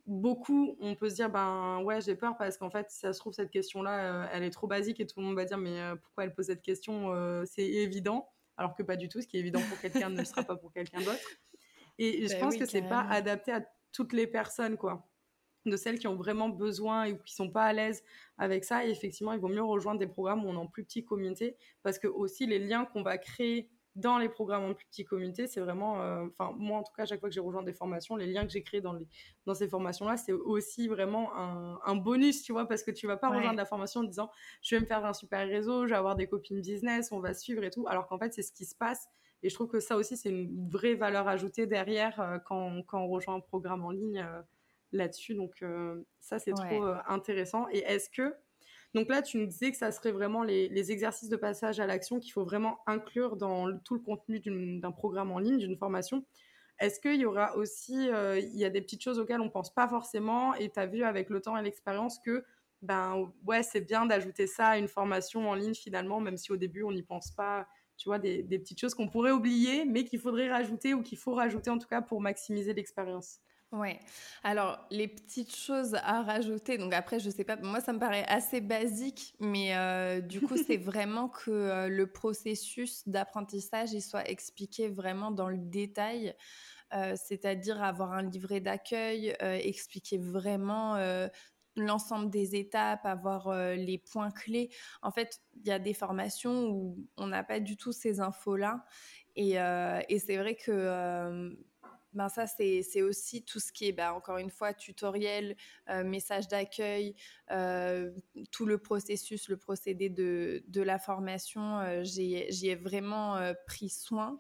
beaucoup, 0.06 0.78
on 0.80 0.94
peut 0.94 1.10
se 1.10 1.16
dire 1.16 1.28
ben 1.28 1.82
ouais 1.84 2.00
j'ai 2.00 2.14
peur 2.14 2.38
parce 2.38 2.56
qu'en 2.56 2.70
fait 2.70 2.90
si 2.90 2.98
ça 2.98 3.12
se 3.12 3.18
trouve 3.18 3.34
cette 3.34 3.50
question 3.50 3.82
là 3.82 4.24
euh, 4.24 4.26
elle 4.32 4.42
est 4.44 4.50
trop 4.50 4.66
basique 4.66 4.98
et 4.98 5.06
tout 5.06 5.20
le 5.20 5.26
monde 5.26 5.36
va 5.36 5.44
dire 5.44 5.58
mais 5.58 5.78
euh, 5.78 5.94
pourquoi 5.94 6.24
elle 6.24 6.34
pose 6.34 6.46
cette 6.46 6.62
question 6.62 7.14
c'est 7.44 7.62
évident 7.62 8.28
alors 8.56 8.74
que 8.74 8.82
pas 8.82 8.96
du 8.96 9.08
tout 9.08 9.20
ce 9.20 9.28
qui 9.28 9.36
est 9.36 9.40
évident 9.40 9.60
pour 9.68 9.78
quelqu'un 9.80 10.10
ne 10.10 10.24
sera 10.24 10.42
pas 10.42 10.56
pour 10.56 10.72
quelqu'un 10.72 11.02
d'autre 11.02 11.20
et 12.00 12.26
je 12.26 12.32
bah 12.32 12.40
pense 12.40 12.56
que 12.56 12.66
c'est 12.66 12.82
pas 12.82 13.02
adapté 13.02 13.52
à 13.52 13.64
toutes 13.92 14.12
les 14.12 14.26
personnes 14.26 14.76
quoi 14.76 15.06
de 15.66 15.76
celles 15.76 15.98
qui 15.98 16.06
ont 16.06 16.16
vraiment 16.16 16.48
besoin 16.48 17.04
et 17.04 17.18
qui 17.24 17.34
sont 17.34 17.50
pas 17.50 17.64
à 17.64 17.72
l'aise 17.72 18.02
avec 18.38 18.64
ça. 18.64 18.86
Et 18.86 18.90
effectivement, 18.90 19.32
il 19.32 19.40
vaut 19.40 19.48
mieux 19.48 19.62
rejoindre 19.62 19.98
des 19.98 20.06
programmes 20.06 20.44
où 20.44 20.48
on 20.48 20.54
est 20.54 20.58
en 20.58 20.66
plus 20.66 20.84
petit 20.84 21.04
communauté 21.04 21.56
parce 21.82 21.98
que 21.98 22.08
aussi 22.08 22.46
les 22.46 22.58
liens 22.58 22.84
qu'on 22.84 23.02
va 23.02 23.18
créer 23.18 23.70
dans 23.94 24.16
les 24.16 24.28
programmes 24.28 24.64
en 24.64 24.74
plus 24.74 24.86
petit 24.86 25.04
communauté, 25.04 25.46
c'est 25.46 25.60
vraiment, 25.60 26.00
euh, 26.00 26.26
enfin 26.26 26.54
moi 26.56 26.78
en 26.78 26.82
tout 26.82 26.92
cas, 26.96 27.02
à 27.02 27.06
chaque 27.06 27.20
fois 27.20 27.28
que 27.28 27.34
j'ai 27.34 27.40
rejoint 27.40 27.62
des 27.62 27.74
formations, 27.74 28.16
les 28.16 28.26
liens 28.26 28.46
que 28.46 28.50
j'ai 28.50 28.62
créés 28.62 28.80
dans, 28.80 28.94
les, 28.94 29.06
dans 29.44 29.54
ces 29.54 29.68
formations-là, 29.68 30.16
c'est 30.16 30.32
aussi 30.32 30.88
vraiment 30.88 31.30
un, 31.34 31.96
bonus, 31.96 32.42
tu 32.42 32.52
vois, 32.52 32.66
parce 32.66 32.82
que 32.82 32.90
tu 32.90 33.06
vas 33.06 33.18
pas 33.18 33.28
rejoindre 33.28 33.58
la 33.58 33.66
formation 33.66 34.00
en 34.00 34.04
disant, 34.04 34.30
je 34.62 34.74
vais 34.74 34.80
me 34.80 34.86
faire 34.86 35.04
un 35.04 35.12
super 35.12 35.46
réseau, 35.46 35.86
je 35.86 35.90
vais 35.90 35.96
avoir 35.96 36.16
des 36.16 36.26
copines 36.26 36.62
business, 36.62 37.12
on 37.12 37.20
va 37.20 37.34
suivre 37.34 37.62
et 37.64 37.70
tout, 37.70 37.86
alors 37.86 38.06
qu'en 38.06 38.18
fait, 38.18 38.32
c'est 38.32 38.42
ce 38.42 38.52
qui 38.52 38.64
se 38.64 38.74
passe. 38.74 39.08
Et 39.42 39.50
je 39.50 39.54
trouve 39.54 39.68
que 39.68 39.80
ça 39.80 39.96
aussi, 39.96 40.16
c'est 40.16 40.30
une 40.30 40.68
vraie 40.70 40.94
valeur 40.94 41.26
ajoutée 41.28 41.66
derrière 41.66 42.18
euh, 42.20 42.38
quand, 42.38 42.82
quand, 42.86 43.00
on 43.00 43.08
rejoint 43.08 43.34
un 43.34 43.40
programme 43.40 43.84
en 43.84 43.90
ligne. 43.90 44.20
Euh, 44.20 44.40
là-dessus. 44.92 45.34
Donc, 45.34 45.62
euh, 45.62 46.02
ça, 46.20 46.38
c'est 46.38 46.52
trop 46.52 46.84
euh, 46.84 46.96
intéressant. 47.08 47.66
Et 47.70 47.78
est-ce 47.78 48.08
que 48.10 48.34
Donc 48.94 49.08
là, 49.08 49.22
tu 49.22 49.38
nous 49.38 49.46
disais 49.46 49.70
que 49.70 49.76
ça 49.76 49.90
serait 49.90 50.12
vraiment 50.12 50.42
les, 50.42 50.92
exercices 50.92 51.28
de 51.28 51.36
passage 51.36 51.80
à 51.80 51.86
l'action 51.86 52.20
qu'il 52.20 52.32
faut 52.32 52.44
vraiment 52.44 52.78
inclure 52.86 53.36
dans 53.36 53.76
tout 53.78 53.94
le 53.94 54.00
contenu 54.00 54.40
d'un 54.40 54.92
programme 54.92 55.32
en 55.32 55.38
ligne, 55.38 55.58
d'une 55.58 55.76
formation. 55.76 56.24
Est-ce 56.78 57.00
qu'il 57.00 57.16
y 57.16 57.24
aura 57.24 57.56
aussi, 57.56 58.08
euh, 58.10 58.38
il 58.38 58.56
y 58.56 58.64
a 58.64 58.70
des 58.70 58.80
petites 58.80 59.02
choses 59.02 59.18
auxquelles 59.18 59.40
on 59.40 59.50
pense 59.50 59.72
pas 59.72 59.88
forcément 59.88 60.54
et 60.54 60.70
tu 60.70 60.80
as 60.80 60.86
vu 60.86 61.04
avec 61.04 61.30
le 61.30 61.40
temps 61.40 61.56
et 61.56 61.62
l'expérience 61.62 62.18
que 62.18 62.44
ben 62.80 63.32
ouais, 63.46 63.62
c'est 63.62 63.80
bien 63.80 64.06
d'ajouter 64.06 64.48
ça 64.48 64.68
à 64.68 64.78
une 64.78 64.88
formation 64.88 65.48
en 65.48 65.54
ligne 65.54 65.74
finalement, 65.74 66.18
même 66.18 66.36
si 66.36 66.50
au 66.50 66.56
début 66.56 66.82
on 66.82 66.90
n'y 66.90 67.04
pense 67.04 67.30
pas, 67.30 67.68
tu 67.96 68.08
vois, 68.08 68.18
des, 68.18 68.42
des 68.42 68.58
petites 68.58 68.80
choses 68.80 68.94
qu'on 68.94 69.08
pourrait 69.08 69.30
oublier, 69.30 69.84
mais 69.84 70.04
qu'il 70.04 70.18
faudrait 70.18 70.50
rajouter 70.50 70.92
ou 70.92 71.02
qu'il 71.02 71.18
faut 71.18 71.34
rajouter 71.34 71.70
en 71.70 71.78
tout 71.78 71.86
cas 71.86 72.02
pour 72.02 72.20
maximiser 72.20 72.74
l'expérience? 72.74 73.38
Ouais. 73.72 74.00
Alors, 74.42 74.86
les 74.90 75.08
petites 75.08 75.56
choses 75.56 75.94
à 75.94 76.20
rajouter, 76.22 76.76
donc 76.76 76.92
après, 76.92 77.18
je 77.18 77.30
sais 77.30 77.42
pas, 77.44 77.56
moi, 77.56 77.80
ça 77.80 77.94
me 77.94 77.98
paraît 77.98 78.26
assez 78.28 78.60
basique, 78.60 79.34
mais 79.40 79.74
euh, 79.74 80.20
du 80.20 80.42
coup, 80.42 80.58
c'est 80.58 80.76
vraiment 80.76 81.30
que 81.30 81.50
euh, 81.50 81.88
le 81.88 82.06
processus 82.12 83.08
d'apprentissage, 83.08 83.94
il 83.94 84.02
soit 84.02 84.28
expliqué 84.28 84.88
vraiment 84.88 85.30
dans 85.30 85.48
le 85.48 85.56
détail, 85.56 86.34
euh, 86.92 87.14
c'est-à-dire 87.16 87.82
avoir 87.82 88.12
un 88.12 88.22
livret 88.22 88.60
d'accueil, 88.60 89.34
expliquer 89.40 90.18
vraiment 90.18 90.96
l'ensemble 91.76 92.28
des 92.28 92.56
étapes, 92.56 93.06
avoir 93.06 93.54
les 93.74 93.96
points 93.96 94.30
clés. 94.30 94.68
En 95.00 95.10
fait, 95.10 95.40
il 95.54 95.66
y 95.68 95.72
a 95.72 95.78
des 95.78 95.94
formations 95.94 96.68
où 96.68 97.08
on 97.16 97.28
n'a 97.28 97.42
pas 97.42 97.60
du 97.60 97.78
tout 97.78 97.92
ces 97.92 98.20
infos-là. 98.20 98.84
Et, 99.36 99.52
et 99.54 100.18
c'est 100.18 100.36
vrai 100.36 100.56
que 100.56 101.56
ben 102.12 102.28
ça, 102.28 102.46
c'est 102.46 103.02
aussi 103.02 103.42
tout 103.44 103.60
ce 103.60 103.72
qui 103.72 103.88
est, 103.88 103.92
ben, 103.92 104.12
encore 104.12 104.36
une 104.36 104.50
fois, 104.50 104.74
tutoriel, 104.74 105.56
euh, 105.88 106.04
message 106.04 106.48
d'accueil, 106.48 107.14
euh, 107.50 108.10
tout 108.50 108.66
le 108.66 108.78
processus, 108.78 109.48
le 109.48 109.56
procédé 109.56 110.10
de, 110.10 110.62
de 110.68 110.82
la 110.82 110.98
formation, 110.98 111.78
euh, 111.78 112.02
j'y 112.04 112.68
ai 112.68 112.74
vraiment 112.74 113.52
pris 113.66 113.88
soin. 113.88 114.38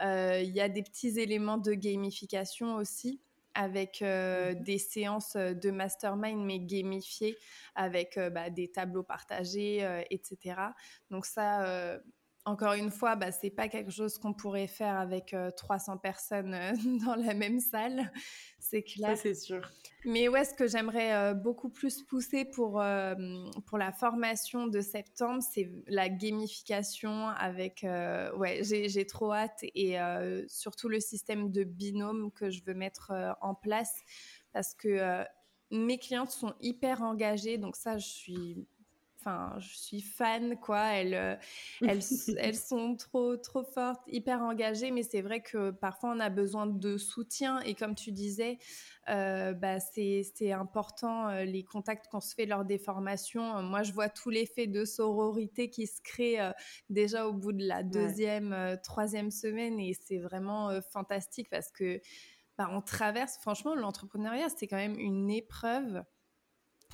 Il 0.00 0.50
y 0.50 0.60
a 0.60 0.68
des 0.68 0.82
petits 0.82 1.18
éléments 1.20 1.58
de 1.58 1.74
gamification 1.74 2.74
aussi 2.76 3.20
avec 3.54 4.00
mmh 4.00 4.54
des 4.62 4.78
séances 4.78 5.36
de 5.36 5.70
mastermind 5.70 6.42
mais 6.42 6.58
gamifiées 6.58 7.36
avec 7.74 8.18
bah, 8.32 8.48
des 8.48 8.70
tableaux 8.70 9.02
partagés, 9.02 10.04
etc. 10.10 10.56
Donc 11.10 11.26
ça, 11.26 12.00
encore 12.44 12.72
une 12.72 12.90
fois, 12.90 13.14
bah, 13.14 13.30
c'est 13.30 13.50
pas 13.50 13.68
quelque 13.68 13.90
chose 13.90 14.18
qu'on 14.18 14.32
pourrait 14.32 14.66
faire 14.66 14.96
avec 14.96 15.34
300 15.56 15.98
personnes 15.98 16.56
dans 17.04 17.14
la 17.14 17.34
même 17.34 17.60
salle, 17.60 18.10
c'est 18.58 18.82
clair. 18.82 19.16
Ça, 19.16 19.22
c'est 19.22 19.34
sûr. 19.34 19.60
Mais 20.04 20.28
ouais, 20.28 20.44
ce 20.44 20.54
que 20.54 20.66
j'aimerais 20.66 21.34
beaucoup 21.34 21.68
plus 21.68 22.02
pousser 22.02 22.44
pour, 22.44 22.82
pour 23.66 23.78
la 23.78 23.92
formation 23.92 24.66
de 24.66 24.80
septembre, 24.80 25.42
c'est 25.42 25.70
la 25.86 26.08
gamification 26.08 27.28
avec... 27.28 27.86
ouais, 28.36 28.62
j'ai 28.62 29.06
trop 29.06 29.32
hâte 29.32 29.60
et 29.62 29.96
surtout 30.48 30.88
le 30.88 30.98
système 30.98 31.52
de 31.52 31.62
binôme 31.62 32.32
que 32.32 32.50
je 32.50 32.62
veux 32.64 32.74
mettre 32.74 33.12
en 33.40 33.54
place 33.54 33.94
parce 34.52 34.74
que 34.74 35.24
mes 35.72 35.98
clientes 35.98 36.30
sont 36.30 36.54
hyper 36.60 37.02
engagées, 37.02 37.56
donc 37.56 37.76
ça, 37.76 37.96
je 37.96 38.06
suis 38.06 38.66
enfin, 39.22 39.54
je 39.58 39.76
suis 39.76 40.00
fan, 40.00 40.56
quoi. 40.58 40.80
Elles, 40.80 41.14
euh, 41.14 41.36
elles, 41.86 42.00
elles 42.38 42.56
sont 42.56 42.96
trop, 42.96 43.36
trop 43.36 43.62
fortes, 43.62 44.02
hyper 44.08 44.42
engagées, 44.42 44.90
mais 44.90 45.02
c'est 45.02 45.22
vrai 45.22 45.40
que 45.40 45.70
parfois 45.70 46.10
on 46.10 46.20
a 46.20 46.28
besoin 46.28 46.66
de 46.66 46.96
soutien. 46.98 47.60
Et 47.60 47.74
comme 47.74 47.94
tu 47.94 48.10
disais, 48.12 48.58
euh, 49.08 49.52
bah, 49.52 49.78
c'est 49.80 50.52
important 50.52 51.28
euh, 51.28 51.44
les 51.44 51.64
contacts 51.64 52.08
qu'on 52.08 52.20
se 52.20 52.34
fait 52.34 52.46
lors 52.46 52.64
des 52.64 52.78
formations. 52.78 53.62
Moi, 53.62 53.82
je 53.82 53.92
vois 53.92 54.08
tout 54.08 54.30
l'effet 54.30 54.66
de 54.66 54.84
sororité 54.84 55.70
qui 55.70 55.86
se 55.86 56.00
crée 56.02 56.38
déjà 56.90 57.26
au 57.26 57.32
bout 57.32 57.52
de 57.52 57.64
la 57.64 57.82
deuxième, 57.82 58.78
troisième 58.82 59.30
semaine, 59.30 59.78
et 59.78 59.94
c'est 59.94 60.18
vraiment 60.18 60.70
fantastique 60.92 61.48
parce 61.50 61.70
que 61.70 62.00
bah, 62.58 62.68
on 62.70 62.82
traverse. 62.82 63.38
Franchement, 63.38 63.74
l'entrepreneuriat, 63.74 64.48
c'est 64.48 64.66
quand 64.66 64.76
même 64.76 64.98
une 64.98 65.30
épreuve 65.30 66.04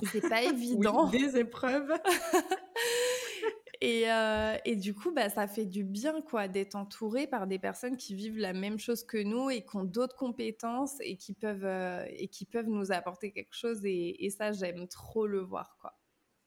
c'est 0.07 0.27
pas 0.27 0.41
évident. 0.43 1.09
des 1.09 1.37
épreuves. 1.37 1.91
et, 3.81 4.11
euh, 4.11 4.57
et, 4.65 4.75
du 4.75 4.93
coup, 4.93 5.11
bah, 5.11 5.29
ça 5.29 5.47
fait 5.47 5.65
du 5.65 5.83
bien 5.83 6.21
quoi 6.21 6.47
d'être 6.47 6.75
entouré 6.75 7.27
par 7.27 7.47
des 7.47 7.59
personnes 7.59 7.97
qui 7.97 8.15
vivent 8.15 8.37
la 8.37 8.53
même 8.53 8.79
chose 8.79 9.03
que 9.03 9.17
nous 9.17 9.49
et 9.49 9.61
qui 9.61 9.75
ont 9.75 9.83
d'autres 9.83 10.15
compétences 10.15 10.97
et 11.01 11.15
qui 11.15 11.33
peuvent, 11.33 11.65
euh, 11.65 12.05
et 12.09 12.27
qui 12.27 12.45
peuvent 12.45 12.69
nous 12.69 12.91
apporter 12.91 13.31
quelque 13.31 13.55
chose. 13.55 13.85
Et, 13.85 14.25
et 14.25 14.29
ça, 14.29 14.51
j'aime 14.51 14.87
trop 14.87 15.27
le 15.27 15.39
voir. 15.39 15.77
quoi. 15.81 15.93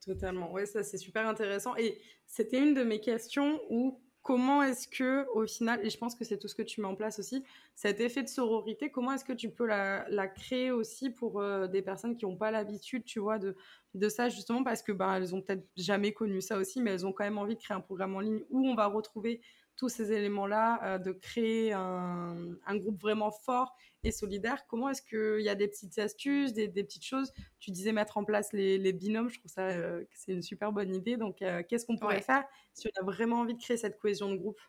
Totalement. 0.04 0.52
Ouais, 0.52 0.66
ça, 0.66 0.82
c'est 0.82 0.98
super 0.98 1.26
intéressant. 1.28 1.76
Et 1.76 2.00
c'était 2.26 2.58
une 2.58 2.74
de 2.74 2.82
mes 2.82 3.00
questions 3.00 3.60
où 3.70 4.01
comment 4.22 4.62
est-ce 4.62 4.86
que, 4.86 5.26
au 5.34 5.46
final, 5.46 5.84
et 5.84 5.90
je 5.90 5.98
pense 5.98 6.14
que 6.14 6.24
c'est 6.24 6.38
tout 6.38 6.48
ce 6.48 6.54
que 6.54 6.62
tu 6.62 6.80
mets 6.80 6.86
en 6.86 6.94
place 6.94 7.18
aussi, 7.18 7.44
cet 7.74 8.00
effet 8.00 8.22
de 8.22 8.28
sororité, 8.28 8.90
comment 8.90 9.12
est-ce 9.12 9.24
que 9.24 9.32
tu 9.32 9.50
peux 9.50 9.66
la, 9.66 10.28
créer 10.28 10.70
aussi 10.70 11.10
pour 11.10 11.40
euh, 11.40 11.66
des 11.66 11.82
personnes 11.82 12.16
qui 12.16 12.24
n'ont 12.24 12.36
pas 12.36 12.50
l'habitude, 12.50 13.04
tu 13.04 13.18
vois, 13.18 13.38
de, 13.38 13.56
de 13.94 14.08
ça, 14.08 14.28
justement, 14.28 14.62
parce 14.62 14.82
que 14.82 14.92
ben, 14.92 15.14
elles 15.14 15.34
ont 15.34 15.42
peut-être 15.42 15.66
jamais 15.76 16.12
connu 16.12 16.40
ça 16.40 16.56
aussi, 16.56 16.80
mais 16.80 16.92
elles 16.92 17.06
ont 17.06 17.12
quand 17.12 17.24
même 17.24 17.38
envie 17.38 17.56
de 17.56 17.60
créer 17.60 17.76
un 17.76 17.80
programme 17.80 18.14
en 18.14 18.20
ligne 18.20 18.42
où 18.50 18.66
on 18.68 18.74
va 18.74 18.86
retrouver 18.86 19.40
tous 19.76 19.88
ces 19.88 20.12
éléments-là, 20.12 20.80
euh, 20.84 20.98
de 20.98 21.12
créer 21.12 21.72
un, 21.72 22.56
groupe 22.76 23.00
vraiment 23.00 23.30
fort 23.30 23.74
et 24.04 24.10
solidaire. 24.10 24.66
Comment 24.66 24.88
est-ce 24.88 25.02
qu'il 25.02 25.44
y 25.44 25.48
a 25.48 25.54
des 25.54 25.68
petites 25.68 25.98
astuces, 25.98 26.52
des, 26.52 26.68
petites 26.68 27.04
choses? 27.04 27.32
Tu 27.58 27.70
disais 27.70 27.92
mettre 27.92 28.18
en 28.18 28.24
place 28.24 28.52
les, 28.52 28.92
binômes, 28.92 29.28
je 29.28 29.38
trouve 29.38 29.50
ça 29.50 29.68
euh, 29.68 30.04
c'est 30.14 30.32
une 30.32 30.42
super 30.42 30.72
bonne 30.72 30.94
idée. 30.94 31.16
Donc, 31.16 31.42
euh, 31.42 31.62
qu'est-ce 31.68 31.86
qu'on 31.86 31.96
pourrait 31.96 32.22
faire 32.22 32.44
si 32.74 32.88
on 32.88 33.00
a 33.00 33.04
vraiment 33.04 33.40
envie 33.40 33.54
de 33.54 33.60
créer 33.60 33.76
cette 33.76 33.98
cohésion 33.98 34.30
de 34.30 34.36
groupe? 34.36 34.60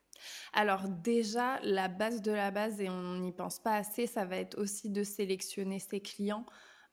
Alors 0.53 0.87
déjà, 0.87 1.59
la 1.63 1.87
base 1.87 2.21
de 2.21 2.31
la 2.31 2.51
base, 2.51 2.79
et 2.81 2.89
on 2.89 3.17
n'y 3.17 3.31
pense 3.31 3.59
pas 3.59 3.75
assez, 3.75 4.07
ça 4.07 4.25
va 4.25 4.37
être 4.37 4.57
aussi 4.57 4.89
de 4.89 5.03
sélectionner 5.03 5.79
ses 5.79 6.01
clients, 6.01 6.45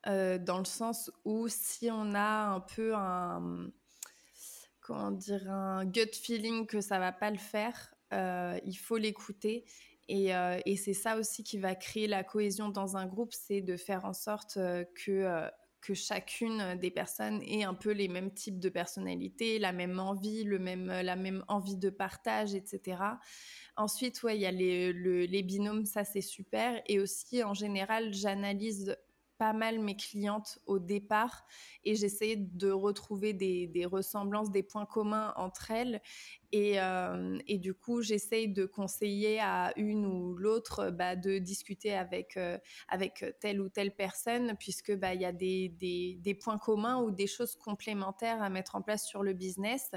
dans 0.06 0.58
le 0.58 0.64
sens 0.64 1.10
où 1.24 1.46
si 1.48 1.90
on 1.90 2.14
a 2.14 2.54
un 2.54 2.60
peu 2.60 2.94
un, 2.94 3.70
comment 4.80 5.10
dire, 5.10 5.50
un 5.50 5.84
gut 5.84 6.14
feeling 6.14 6.66
que 6.66 6.80
ça 6.80 6.98
va 6.98 7.12
pas 7.12 7.30
le 7.30 7.38
faire, 7.38 7.94
il 8.12 8.76
faut 8.76 8.96
l'écouter. 8.96 9.64
Euh, 10.10 10.60
et, 10.66 10.76
c'est 10.76 10.94
ça 10.94 11.16
aussi 11.16 11.44
qui 11.44 11.58
va 11.58 11.74
créer 11.74 12.06
la 12.06 12.24
cohésion 12.24 12.68
dans 12.68 12.96
un 12.96 13.06
groupe, 13.06 13.32
c'est 13.32 13.60
de 13.60 13.76
faire 13.76 14.04
en 14.04 14.12
sorte 14.12 14.56
euh, 14.56 14.84
que, 14.94 15.48
que 15.80 15.94
chacune 15.94 16.76
des 16.76 16.90
personnes 16.90 17.42
ait 17.42 17.62
un 17.62 17.74
peu 17.74 17.92
les 17.92 18.08
mêmes 18.08 18.32
types 18.32 18.58
de 18.58 18.68
personnalités, 18.68 19.58
la 19.58 19.72
même 19.72 19.98
envie, 19.98 20.44
le 20.44 20.58
même, 20.58 20.86
la 20.86 21.16
même 21.16 21.44
envie 21.48 21.76
de 21.76 21.90
partage, 21.90 22.54
etc. 22.54 23.02
Ensuite, 23.76 24.22
ouais, 24.22 24.36
il 24.36 24.40
y 24.40 24.46
a 24.46 24.50
les, 24.50 24.92
les 24.92 25.42
binômes, 25.42 25.86
ça 25.86 26.04
c'est 26.04 26.20
super. 26.20 26.82
Et 26.86 26.98
aussi, 26.98 27.44
en 27.44 27.54
général, 27.54 28.12
j'analyse 28.12 28.96
pas 29.40 29.54
mal 29.54 29.78
mes 29.78 29.96
clientes 29.96 30.58
au 30.66 30.78
départ 30.78 31.46
et 31.82 31.94
j'essaie 31.94 32.36
de 32.36 32.70
retrouver 32.70 33.32
des, 33.32 33.86
ressemblances, 33.86 34.50
des 34.50 34.62
points 34.62 34.84
communs 34.84 35.32
entre 35.34 35.70
elles. 35.70 36.02
Et, 36.52 36.78
euh, 36.78 37.38
du 37.48 37.72
coup, 37.72 38.02
j'essaie 38.02 38.48
de 38.48 38.66
conseiller 38.66 39.40
à 39.40 39.72
une 39.76 40.04
ou 40.04 40.36
l'autre 40.36 40.90
bah, 40.90 41.16
de 41.16 41.38
discuter 41.38 41.94
avec, 41.94 42.36
euh, 42.36 42.58
avec 42.88 43.24
telle 43.40 43.62
ou 43.62 43.70
telle 43.70 43.96
personne, 43.96 44.56
puisque 44.58 44.94
bah, 44.94 45.14
il 45.14 45.22
y 45.22 45.24
a 45.24 45.32
des, 45.32 45.70
des, 46.22 46.34
points 46.34 46.58
communs 46.58 47.00
ou 47.00 47.10
des 47.10 47.26
choses 47.26 47.56
complémentaires 47.56 48.42
à 48.42 48.50
mettre 48.50 48.76
en 48.76 48.82
place 48.82 49.06
sur 49.06 49.22
le 49.22 49.32
business. 49.32 49.92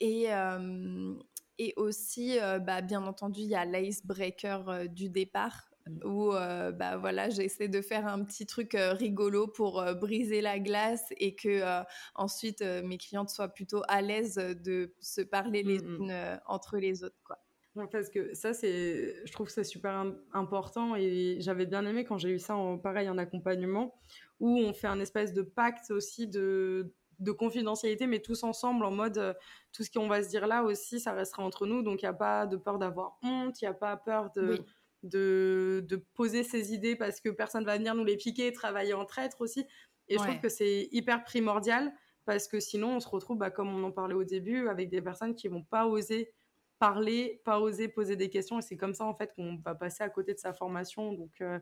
Et, 0.00 0.32
euh, 0.32 1.14
et 1.58 1.74
aussi, 1.76 2.38
bah, 2.62 2.80
bien 2.80 3.04
entendu, 3.04 3.42
il 3.42 3.50
y 3.50 3.54
a 3.54 3.66
l'icebreaker 3.66 4.88
du 4.88 5.10
départ 5.10 5.73
Mmh. 5.86 6.06
où 6.06 6.32
euh, 6.32 6.72
bah 6.72 6.96
voilà 6.96 7.28
j'essaie 7.28 7.68
de 7.68 7.82
faire 7.82 8.06
un 8.06 8.24
petit 8.24 8.46
truc 8.46 8.74
euh, 8.74 8.94
rigolo 8.94 9.46
pour 9.46 9.80
euh, 9.82 9.92
briser 9.92 10.40
la 10.40 10.58
glace 10.58 11.04
et 11.18 11.34
que 11.34 11.60
ensuite 12.14 12.62
mes 12.62 12.96
clientes 12.96 13.28
soient 13.28 13.48
plutôt 13.48 13.82
à 13.86 14.00
l'aise 14.00 14.36
de 14.36 14.94
se 15.00 15.20
parler 15.20 15.62
les 15.62 15.80
mmh, 15.80 15.86
mmh. 15.86 16.02
unes 16.02 16.40
entre 16.46 16.78
les 16.78 17.04
autres 17.04 17.20
quoi. 17.22 17.38
parce 17.92 18.08
que 18.08 18.32
ça 18.32 18.54
c'est 18.54 19.14
je 19.26 19.32
trouve 19.32 19.48
que 19.48 19.52
c'est 19.52 19.62
super 19.62 20.06
important 20.32 20.96
et 20.96 21.36
j'avais 21.40 21.66
bien 21.66 21.84
aimé 21.84 22.04
quand 22.04 22.16
j'ai 22.16 22.30
eu 22.30 22.38
ça 22.38 22.56
en 22.56 22.78
pareil 22.78 23.10
en 23.10 23.18
accompagnement 23.18 23.94
où 24.40 24.58
on 24.58 24.72
fait 24.72 24.86
un 24.86 25.00
espèce 25.00 25.34
de 25.34 25.42
pacte 25.42 25.90
aussi 25.90 26.26
de 26.26 26.94
de 27.20 27.30
confidentialité, 27.30 28.08
mais 28.08 28.18
tous 28.18 28.42
ensemble 28.42 28.84
en 28.84 28.90
mode 28.90 29.36
tout 29.72 29.84
ce 29.84 29.90
qu'on 29.90 30.08
va 30.08 30.24
se 30.24 30.28
dire 30.28 30.48
là 30.48 30.64
aussi, 30.64 30.98
ça 30.98 31.12
restera 31.12 31.44
entre 31.44 31.64
nous. 31.64 31.80
Donc 31.80 32.02
il 32.02 32.06
n'y 32.06 32.08
a 32.08 32.12
pas 32.12 32.44
de 32.44 32.56
peur 32.56 32.80
d'avoir 32.80 33.18
honte, 33.22 33.62
il 33.62 33.64
n'y 33.64 33.68
a 33.68 33.72
pas 33.72 33.96
peur 33.96 34.32
de, 34.34 34.64
de, 35.04 35.84
de, 35.88 35.96
poser 36.14 36.42
ses 36.42 36.72
idées 36.74 36.96
parce 36.96 37.20
que 37.20 37.28
personne 37.28 37.64
va 37.64 37.76
venir 37.76 37.94
nous 37.94 38.04
les 38.04 38.16
piquer, 38.16 38.52
travailler 38.52 38.94
en 38.94 39.04
traître 39.04 39.40
aussi. 39.40 39.66
Et 40.08 40.18
je 40.18 40.22
trouve 40.22 40.40
que 40.40 40.48
c'est 40.48 40.88
hyper 40.92 41.24
primordial 41.24 41.92
parce 42.24 42.48
que 42.48 42.60
sinon 42.60 42.96
on 42.96 43.00
se 43.00 43.08
retrouve, 43.08 43.38
bah, 43.38 43.50
comme 43.50 43.68
on 43.68 43.84
en 43.84 43.92
parlait 43.92 44.14
au 44.14 44.24
début, 44.24 44.68
avec 44.68 44.90
des 44.90 45.02
personnes 45.02 45.34
qui 45.34 45.48
vont 45.48 45.62
pas 45.62 45.86
oser 45.86 46.32
parler, 46.78 47.40
pas 47.44 47.60
oser 47.60 47.88
poser 47.88 48.16
des 48.16 48.28
questions. 48.28 48.58
Et 48.58 48.62
c'est 48.62 48.76
comme 48.76 48.94
ça 48.94 49.04
en 49.04 49.14
fait 49.14 49.32
qu'on 49.34 49.56
va 49.64 49.74
passer 49.74 50.02
à 50.02 50.08
côté 50.08 50.34
de 50.34 50.38
sa 50.38 50.52
formation. 50.52 51.12
Donc 51.12 51.40
euh, 51.40 51.58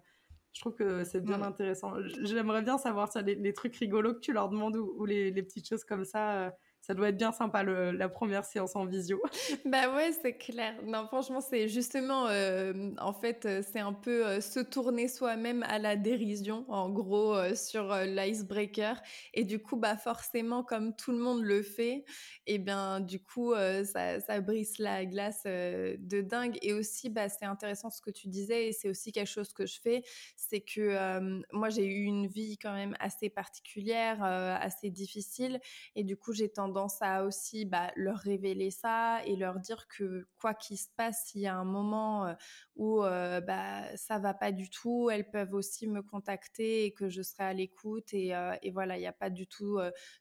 Je 0.53 0.61
trouve 0.61 0.75
que 0.75 1.05
c'est 1.05 1.21
bien 1.21 1.43
intéressant. 1.43 1.95
J'aimerais 2.23 2.63
bien 2.63 2.79
savoir 2.79 3.13
ça, 3.13 3.23
les, 3.23 3.53
trucs 3.53 3.77
rigolos 3.77 4.15
que 4.15 4.21
tu 4.21 4.33
leur 4.33 4.49
demandes 4.49 4.77
ou, 4.77 5.05
les, 5.05 5.31
les, 5.31 5.43
petites 5.43 5.69
choses 5.69 5.85
comme 5.85 6.05
ça 6.05 6.53
ça 6.83 6.95
doit 6.95 7.11
être 7.11 7.17
bien 7.17 7.31
sympa 7.31 7.63
la 7.63 8.09
première 8.09 8.45
séance 8.45 8.75
en 8.75 8.87
visio. 8.87 9.23
bah 9.65 9.95
ouais, 9.95 10.11
c'est 10.21 10.37
clair. 10.37 10.75
Non, 10.85 11.07
franchement, 11.07 11.41
c'est 11.41 11.69
justement, 11.69 12.27
euh, 12.27 12.91
en 12.99 13.13
fait, 13.13 13.47
euh, 13.47 13.63
c'est 13.73 13.79
un 13.79 13.93
peu 13.93 14.27
euh, 14.27 14.41
se 14.41 14.59
tourner 14.59 15.07
soi-même 15.07 15.63
à 15.69 15.79
la 15.79 15.95
dérision, 15.95 16.65
en 16.69 16.91
gros, 16.91 17.37
sur 17.55 17.95
l'icebreaker. 17.99 19.01
Et 19.33 19.45
du 19.45 19.61
coup, 19.61 19.77
bah 19.77 19.97
forcément, 19.97 20.65
comme 20.65 20.97
tout 20.97 21.13
le 21.13 21.19
monde 21.19 21.45
le 21.45 21.63
fait, 21.63 22.05
et 22.49 22.55
eh 22.55 22.59
bien, 22.59 22.99
du 22.99 23.23
coup, 23.23 23.55
ça, 23.55 24.19
ça, 24.19 24.41
brise 24.41 24.79
la 24.79 25.07
glace 25.07 25.45
de 25.45 26.21
dingue. 26.21 26.59
Et 26.63 26.73
aussi, 26.73 27.11
bah, 27.11 27.29
c'est 27.29 27.45
intéressant 27.45 27.91
ce 27.91 28.01
que 28.01 28.11
tu 28.11 28.27
disais, 28.27 28.67
et 28.67 28.73
c'est 28.73 28.89
aussi 28.89 29.13
quelque 29.13 29.31
chose 29.31 29.53
que 29.53 29.67
je 29.67 29.81
fais, 29.81 30.03
c'est 30.37 30.61
que 30.61 31.21
moi, 31.53 31.69
j'ai 31.71 31.87
eu 31.87 32.03
une 32.03 32.27
vie 32.27 32.59
quand 32.59 32.75
même 32.75 32.97
assez 32.99 33.31
particulière, 33.31 34.25
assez 34.25 34.91
difficile, 34.91 35.61
et 35.95 36.03
du 36.03 36.17
coup, 36.17 36.33
j'ai 36.33 36.49
tendance 36.49 36.72
tendance 36.73 37.03
à 37.03 37.25
aussi 37.25 37.67
bah, 37.67 37.93
leur 37.97 38.17
révéler 38.17 38.71
ça 38.71 39.21
et 39.27 39.37
leur 39.37 39.59
dire 39.59 39.87
que 39.89 40.27
quoi 40.41 40.55
qu'il 40.55 40.79
se 40.79 40.89
passe, 40.97 41.27
s'il 41.27 41.43
y 41.43 41.47
a 41.47 41.55
un 41.55 41.65
moment 41.65 42.27
euh, 42.27 42.33
où 42.77 43.05
euh, 43.05 43.43
bah, 43.43 43.95
ça 43.97 44.19
va 44.19 44.33
pas 44.33 44.53
du 44.53 44.71
tout, 44.71 45.11
elles 45.11 45.29
peuvent 45.31 45.53
aussi 45.53 45.87
me 45.87 46.01
contacter 46.01 46.87
et 46.87 46.93
que 46.93 47.11
je 47.11 47.21
serai 47.21 47.45
à 47.45 47.53
l'écoute. 47.53 48.15
Et, 48.15 48.35
euh, 48.35 48.55
et, 48.63 48.71
voilà, 48.71 48.97
il 48.97 49.01
n'y 49.01 49.07
a 49.07 49.13
pas 49.13 49.29
du 49.29 49.47
tout 49.47 49.79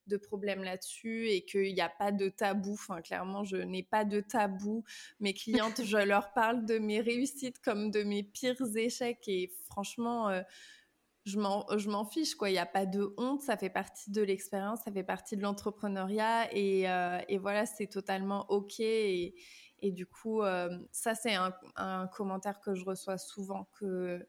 de 0.07 0.17
problème 0.17 0.61
là-dessus 0.61 1.29
et 1.29 1.45
qu'il 1.45 1.73
n'y 1.73 1.81
a 1.81 1.89
pas 1.89 2.11
de 2.11 2.27
tabou. 2.27 2.73
Enfin, 2.73 3.01
clairement, 3.01 3.45
je 3.45 3.55
n'ai 3.55 3.83
pas 3.83 4.03
de 4.03 4.19
tabou. 4.19 4.83
Mes 5.21 5.33
clientes, 5.33 5.81
je 5.85 5.97
leur 5.97 6.33
parle 6.33 6.65
de 6.65 6.79
mes 6.79 6.99
réussites 6.99 7.61
comme 7.61 7.91
de 7.91 8.03
mes 8.03 8.23
pires 8.23 8.75
échecs 8.75 9.23
et 9.27 9.53
franchement 9.69 10.29
je 11.25 11.89
m'en 11.89 12.05
fiche 12.05 12.35
quoi. 12.35 12.49
Il 12.49 12.53
n'y 12.53 12.59
a 12.59 12.65
pas 12.65 12.85
de 12.85 13.13
honte 13.17 13.41
ça 13.41 13.57
fait 13.57 13.69
partie 13.69 14.11
de 14.11 14.21
l'expérience 14.21 14.81
ça 14.83 14.91
fait 14.91 15.03
partie 15.03 15.37
de 15.37 15.41
l'entrepreneuriat 15.41 16.53
et, 16.55 16.89
euh, 16.89 17.19
voilà 17.39 17.65
c'est 17.65 17.87
totalement 17.87 18.49
ok 18.49 18.79
et, 18.79 19.33
du 19.83 20.05
coup 20.05 20.41
euh, 20.43 20.69
ça 20.91 21.15
c'est 21.15 21.35
un, 21.35 22.07
commentaire 22.07 22.59
que 22.59 22.73
je 22.75 22.85
reçois 22.85 23.17
souvent 23.17 23.67
que 23.79 24.25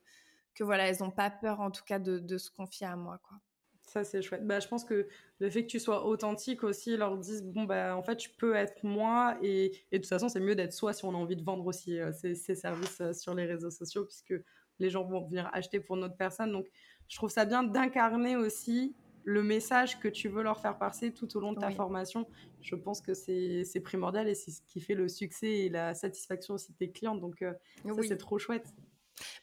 voilà 0.61 0.89
elles 0.89 0.99
n'ont 1.01 1.11
pas 1.11 1.31
peur 1.31 1.61
en 1.61 1.71
tout 1.71 1.85
cas 1.85 1.99
de, 1.99 2.39
se 2.39 2.51
confier 2.51 2.87
à 2.87 2.97
moi 2.97 3.19
quoi. 3.23 3.39
Ça 3.85 4.05
c'est 4.05 4.23
chouette. 4.23 4.47
Bah 4.47 4.61
je 4.61 4.69
pense 4.69 4.85
que 4.85 5.09
le 5.39 5.51
fait 5.51 5.65
que 5.65 5.69
tu 5.69 5.81
sois 5.81 6.07
authentique 6.07 6.63
aussi 6.63 6.97
leur 6.97 7.19
disent 7.19 7.43
bon 7.43 7.65
bah 7.65 7.97
en 7.97 8.03
fait 8.03 8.23
je 8.23 8.31
peux 8.39 8.55
être 8.55 8.83
moi 8.85 9.37
et, 9.43 9.73
de 9.91 9.99
toute 9.99 10.07
façon 10.07 10.29
c'est 10.29 10.41
mieux 10.41 10.55
d'être 10.55 10.73
soi 10.73 10.93
si 10.93 11.05
on 11.05 11.11
a 11.11 11.17
envie 11.17 11.37
de 11.37 11.43
vendre 11.43 11.67
aussi 11.67 11.99
euh, 11.99 12.13
ces, 12.13 12.35
services 12.55 13.03
sur 13.13 13.35
les 13.35 13.45
réseaux 13.45 13.71
sociaux 13.71 14.05
puisque 14.05 14.35
les 14.79 14.91
gens 14.91 15.05
vont 15.05 15.27
venir 15.27 15.51
acheter 15.53 15.81
pour 15.81 15.97
notre 15.97 16.17
personne. 16.17 16.53
Donc, 16.53 16.67
je 17.09 17.17
trouve 17.17 17.31
ça 17.31 17.45
bien 17.45 17.63
d'incarner 17.63 18.37
aussi 18.37 18.95
le 19.25 19.43
message 19.43 20.01
que 20.01 20.09
tu 20.09 20.29
veux 20.29 20.43
leur 20.43 20.61
faire 20.61 20.79
passer 20.79 21.13
tout 21.13 21.37
au 21.37 21.41
long 21.41 21.53
de 21.53 21.61
ta 21.61 21.71
formation. 21.71 22.27
Je 22.61 22.75
pense 22.75 23.01
que 23.01 23.15
c'est 23.15 23.81
primordial 23.83 24.29
et 24.29 24.35
c'est 24.35 24.51
ce 24.51 24.63
qui 24.63 24.81
fait 24.81 24.95
le 24.95 25.09
succès 25.09 25.51
et 25.51 25.69
la 25.69 25.95
satisfaction 25.95 26.55
aussi 26.55 26.73
de 26.73 26.77
tes 26.77 26.91
clients. 26.91 27.17
Donc, 27.17 27.43
euh, 27.43 27.53
ça, 27.85 28.03
c'est 28.03 28.17
trop 28.17 28.39
chouette. 28.39 28.75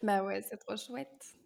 Bah 0.02 0.24
ouais, 0.24 0.42
c'est 0.42 0.58
trop 0.58 0.76
chouette. 0.76 1.38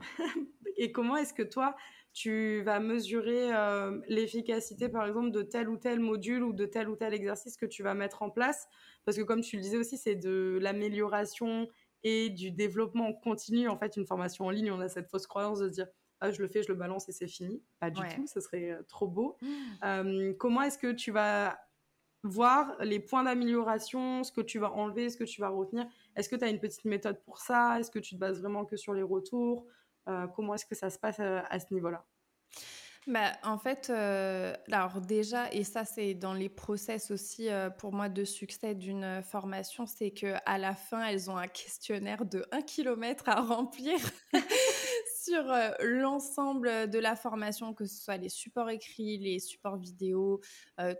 et 0.76 0.92
comment 0.92 1.16
est-ce 1.16 1.34
que 1.34 1.42
toi, 1.42 1.76
tu 2.12 2.62
vas 2.62 2.78
mesurer 2.78 3.54
euh, 3.54 4.00
l'efficacité, 4.08 4.88
par 4.88 5.06
exemple, 5.06 5.30
de 5.30 5.42
tel 5.42 5.68
ou 5.68 5.76
tel 5.76 6.00
module 6.00 6.42
ou 6.42 6.52
de 6.52 6.66
tel 6.66 6.88
ou 6.88 6.96
tel 6.96 7.14
exercice 7.14 7.56
que 7.56 7.66
tu 7.66 7.82
vas 7.82 7.94
mettre 7.94 8.22
en 8.22 8.30
place? 8.30 8.68
Parce 9.04 9.16
que 9.16 9.22
comme 9.22 9.40
tu 9.40 9.56
le 9.56 9.62
disais 9.62 9.78
aussi, 9.78 9.96
c'est 9.96 10.14
de 10.14 10.58
l'amélioration 10.60 11.68
et 12.04 12.30
du 12.30 12.50
développement 12.50 13.12
continu. 13.12 13.68
En 13.68 13.78
fait, 13.78 13.96
une 13.96 14.06
formation 14.06 14.46
en 14.46 14.50
ligne, 14.50 14.70
on 14.70 14.80
a 14.80 14.88
cette 14.88 15.08
fausse 15.08 15.26
croyance 15.26 15.58
de 15.58 15.68
se 15.68 15.74
dire 15.74 15.86
ah, 16.20 16.30
je 16.30 16.40
le 16.40 16.48
fais, 16.48 16.62
je 16.62 16.68
le 16.68 16.74
balance 16.74 17.08
et 17.08 17.12
c'est 17.12 17.26
fini. 17.26 17.60
Pas 17.80 17.90
du 17.90 18.00
tout, 18.14 18.26
ce 18.28 18.40
serait 18.40 18.70
euh, 18.70 18.82
trop 18.88 19.08
beau. 19.08 19.36
Mmh. 19.42 19.84
Euh, 19.84 20.32
comment 20.38 20.62
est-ce 20.62 20.78
que 20.78 20.92
tu 20.92 21.10
vas 21.10 21.58
voir 22.22 22.76
les 22.80 23.00
points 23.00 23.24
d'amélioration, 23.24 24.22
ce 24.22 24.30
que 24.30 24.40
tu 24.40 24.60
vas 24.60 24.70
enlever, 24.70 25.10
ce 25.10 25.16
que 25.16 25.24
tu 25.24 25.40
vas 25.40 25.48
retenir? 25.48 25.86
Est-ce 26.14 26.28
que 26.28 26.36
tu 26.36 26.44
as 26.44 26.48
une 26.48 26.60
petite 26.60 26.84
méthode 26.84 27.20
pour 27.24 27.38
ça? 27.38 27.80
Est-ce 27.80 27.90
que 27.90 27.98
tu 27.98 28.14
te 28.14 28.20
bases 28.20 28.40
vraiment 28.40 28.64
que 28.64 28.76
sur 28.76 28.94
les 28.94 29.02
retours? 29.02 29.66
Euh, 30.08 30.28
Comment 30.28 30.54
est-ce 30.54 30.66
que 30.66 30.76
ça 30.76 30.90
se 30.90 30.98
passe 30.98 31.18
à 31.18 31.58
ce 31.58 31.74
niveau-là? 31.74 32.06
Bah, 33.08 33.32
en 33.42 33.58
fait, 33.58 33.90
euh, 33.90 34.54
alors 34.70 35.00
déjà, 35.00 35.52
et 35.52 35.64
ça 35.64 35.84
c'est 35.84 36.14
dans 36.14 36.34
les 36.34 36.48
process 36.48 37.10
aussi 37.10 37.48
euh, 37.48 37.68
pour 37.68 37.92
moi 37.92 38.08
de 38.08 38.24
succès 38.24 38.76
d'une 38.76 39.22
formation, 39.24 39.86
c'est 39.86 40.12
que 40.12 40.36
la 40.46 40.74
fin, 40.76 41.04
elles 41.06 41.28
ont 41.28 41.36
un 41.36 41.48
questionnaire 41.48 42.24
de 42.24 42.46
1 42.52 42.62
km 42.62 43.28
à 43.28 43.40
remplir 43.40 43.98
sur 45.24 45.50
euh, 45.50 45.70
l'ensemble 45.80 46.88
de 46.88 46.98
la 47.00 47.16
formation, 47.16 47.74
que 47.74 47.86
ce 47.86 48.00
soit 48.00 48.18
les 48.18 48.28
supports 48.28 48.70
écrits, 48.70 49.18
les 49.18 49.40
supports 49.40 49.78
vidéo, 49.78 50.40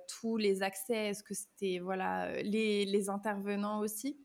tous 0.09 0.37
les 0.37 0.63
accès, 0.63 1.11
est-ce 1.11 1.23
que 1.23 1.35
c'était 1.35 1.79
voilà 1.79 2.33
les 2.43 3.11
intervenants 3.11 3.79
aussi. 3.79 4.19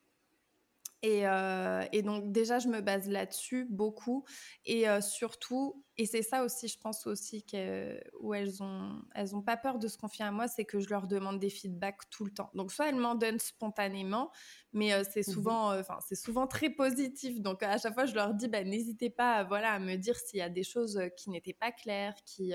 Et, 1.04 1.28
euh, 1.28 1.86
et, 1.92 2.02
donc 2.02 2.32
déjà, 2.32 2.58
je 2.58 2.68
me 2.68 2.82
base 2.82 3.08
là-dessus 3.08 3.68
beaucoup. 3.70 4.26
Et 4.66 4.90
euh, 4.90 5.00
surtout, 5.00 5.84
et 5.96 6.08
c'est 6.08 6.24
ça 6.24 6.44
aussi, 6.44 6.68
je 6.68 6.80
pense 6.80 7.06
aussi 7.06 7.44
que, 7.44 8.00
où 8.20 8.34
elles 8.34 8.64
ont, 8.64 9.04
elles 9.14 9.36
ont 9.36 9.44
pas 9.44 9.58
peur 9.58 9.78
de 9.78 9.88
se 9.88 9.98
confier 9.98 10.26
à 10.26 10.32
moi, 10.32 10.48
c'est 10.48 10.66
que 10.66 10.80
je 10.80 10.90
leur 10.90 11.06
demande 11.06 11.40
des 11.40 11.52
feedbacks 11.52 12.10
tout 12.10 12.26
le 12.26 12.32
temps. 12.32 12.50
Donc 12.56 12.72
soit 12.72 12.90
elles 12.90 12.96
m'en 12.96 13.14
donnent 13.14 13.40
spontanément, 13.40 14.32
mais 14.74 14.92
euh, 14.94 15.04
c'est 15.08 15.28
mmh 15.28 15.32
souvent, 15.32 15.80
enfin 15.80 16.00
c'est 16.08 16.16
souvent 16.16 16.48
très 16.48 16.72
positif. 16.72 17.42
Donc 17.42 17.62
à 17.62 17.78
chaque 17.78 17.94
fois, 17.94 18.06
je 18.06 18.16
leur 18.16 18.34
dis, 18.34 18.48
bah, 18.48 18.64
n'hésitez 18.64 19.12
pas, 19.12 19.44
voilà, 19.44 19.74
à 19.74 19.80
me 19.80 19.98
dire 19.98 20.16
s'il 20.16 20.40
y 20.40 20.44
a 20.44 20.50
des 20.50 20.64
choses 20.64 21.00
qui 21.16 21.30
n'étaient 21.30 21.54
pas 21.54 21.72
claires, 21.72 22.16
qui, 22.26 22.54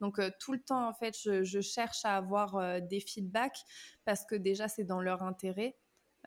donc 0.00 0.18
tout 0.40 0.54
le 0.54 0.62
temps 0.62 0.88
en 0.88 0.94
fait, 0.94 1.14
je, 1.22 1.44
je 1.44 1.60
cherche 1.60 2.06
à 2.06 2.16
avoir 2.16 2.80
des 2.80 3.00
feedbacks 3.00 3.64
parce 4.06 4.24
que 4.24 4.34
déjà 4.34 4.66
c'est 4.66 4.84
dans 4.84 5.00
leur 5.00 5.22
intérêt. 5.22 5.76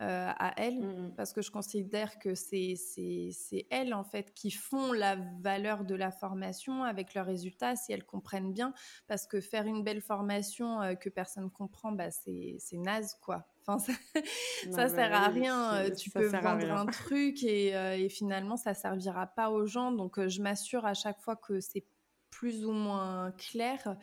Euh, 0.02 0.32
à 0.38 0.54
elles, 0.56 0.80
mmh, 0.80 1.08
mmh. 1.08 1.14
parce 1.18 1.34
que 1.34 1.42
je 1.42 1.52
considère 1.52 2.20
que 2.20 2.34
c'est 2.34 2.78
elles, 3.70 3.94
en 3.94 4.06
fait, 4.06 4.34
qui 4.34 4.50
font 4.50 4.94
la 4.94 5.18
valeur 5.42 5.84
de 5.84 5.94
la 5.94 6.10
formation 6.10 6.86
avec 6.86 7.14
leurs 7.14 7.26
résultats, 7.26 7.76
si 7.76 7.92
elles 7.92 8.06
comprennent 8.06 8.54
bien, 8.54 8.74
parce 9.08 9.28
que 9.28 9.42
faire 9.42 9.66
une 9.66 9.84
belle 9.84 10.00
formation 10.00 10.82
euh, 10.82 10.96
que 10.96 11.10
personne 11.10 11.52
comprend, 11.52 11.92
bah, 11.92 12.12
c'est 12.12 12.78
naze, 12.78 13.18
quoi. 13.22 13.46
Enfin, 13.68 13.78
ça, 13.78 13.92
ça 14.72 14.88
sert 14.88 15.14
à 15.14 15.28
rien. 15.28 15.74
Euh, 15.74 15.94
tu 15.94 16.10
peux 16.10 16.28
vendre 16.28 16.72
un 16.72 16.86
truc 16.86 17.44
et, 17.44 17.72
et, 17.72 18.08
finalement, 18.08 18.56
ça 18.56 18.74
servira 18.74 19.28
pas 19.28 19.50
aux 19.50 19.66
gens. 19.66 19.92
Donc, 19.92 20.26
je 20.26 20.42
m'assure 20.42 20.86
à 20.86 20.94
chaque 20.94 21.20
fois 21.20 21.36
que 21.36 21.60
c'est 21.60 21.84
plus 22.30 22.64
ou 22.66 22.72
moins 22.72 23.34
clair. 23.38 23.98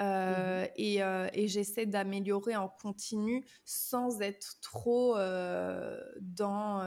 Euh, 0.00 0.64
mmh 0.64 0.68
euh, 0.78 1.28
et, 1.32 1.48
j'essaie 1.48 1.86
d'améliorer 1.86 2.56
en 2.56 2.68
continu 2.68 3.44
sans 3.64 4.20
être 4.20 4.60
trop 4.60 5.16
euh, 5.16 6.00
dans 6.20 6.78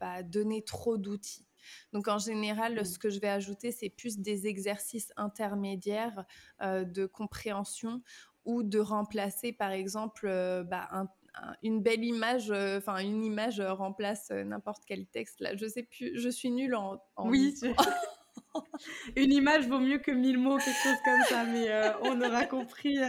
bah, 0.00 0.22
donner 0.22 0.62
trop 0.62 0.98
d'outils. 0.98 1.46
Donc 1.92 2.08
en 2.08 2.18
général, 2.18 2.80
mmh. 2.80 2.84
ce 2.84 2.98
que 2.98 3.10
je 3.10 3.20
vais 3.20 3.28
ajouter, 3.28 3.72
c'est 3.72 3.88
plus 3.88 4.18
des 4.18 4.46
exercices 4.46 5.12
intermédiaires 5.16 6.24
de 6.62 7.06
compréhension 7.06 8.02
ou 8.44 8.62
de 8.62 8.78
remplacer, 8.78 9.52
par 9.52 9.72
exemple, 9.72 10.28
bah, 10.68 10.88
une 11.62 11.82
belle 11.82 12.04
image, 12.04 12.50
enfin 12.50 12.98
une 12.98 13.24
image 13.24 13.60
remplace 13.60 14.30
n'importe 14.30 14.84
quel 14.86 15.06
texte. 15.06 15.40
Là, 15.40 15.56
je 15.56 15.66
sais 15.66 15.82
plus, 15.82 16.18
je 16.18 16.28
suis 16.28 16.50
nulle 16.50 16.74
en. 16.74 17.02
en 17.16 17.28
oui. 17.28 17.54
Une 19.16 19.32
image 19.32 19.66
vaut 19.68 19.78
mieux 19.78 19.98
que 19.98 20.10
mille 20.10 20.38
mots, 20.38 20.58
quelque 20.58 20.82
chose 20.82 20.98
comme 21.04 21.22
ça, 21.28 21.44
mais 21.44 21.68
euh, 21.68 21.92
on 22.02 22.20
aura 22.20 22.44
compris. 22.44 22.98
Euh, 22.98 23.08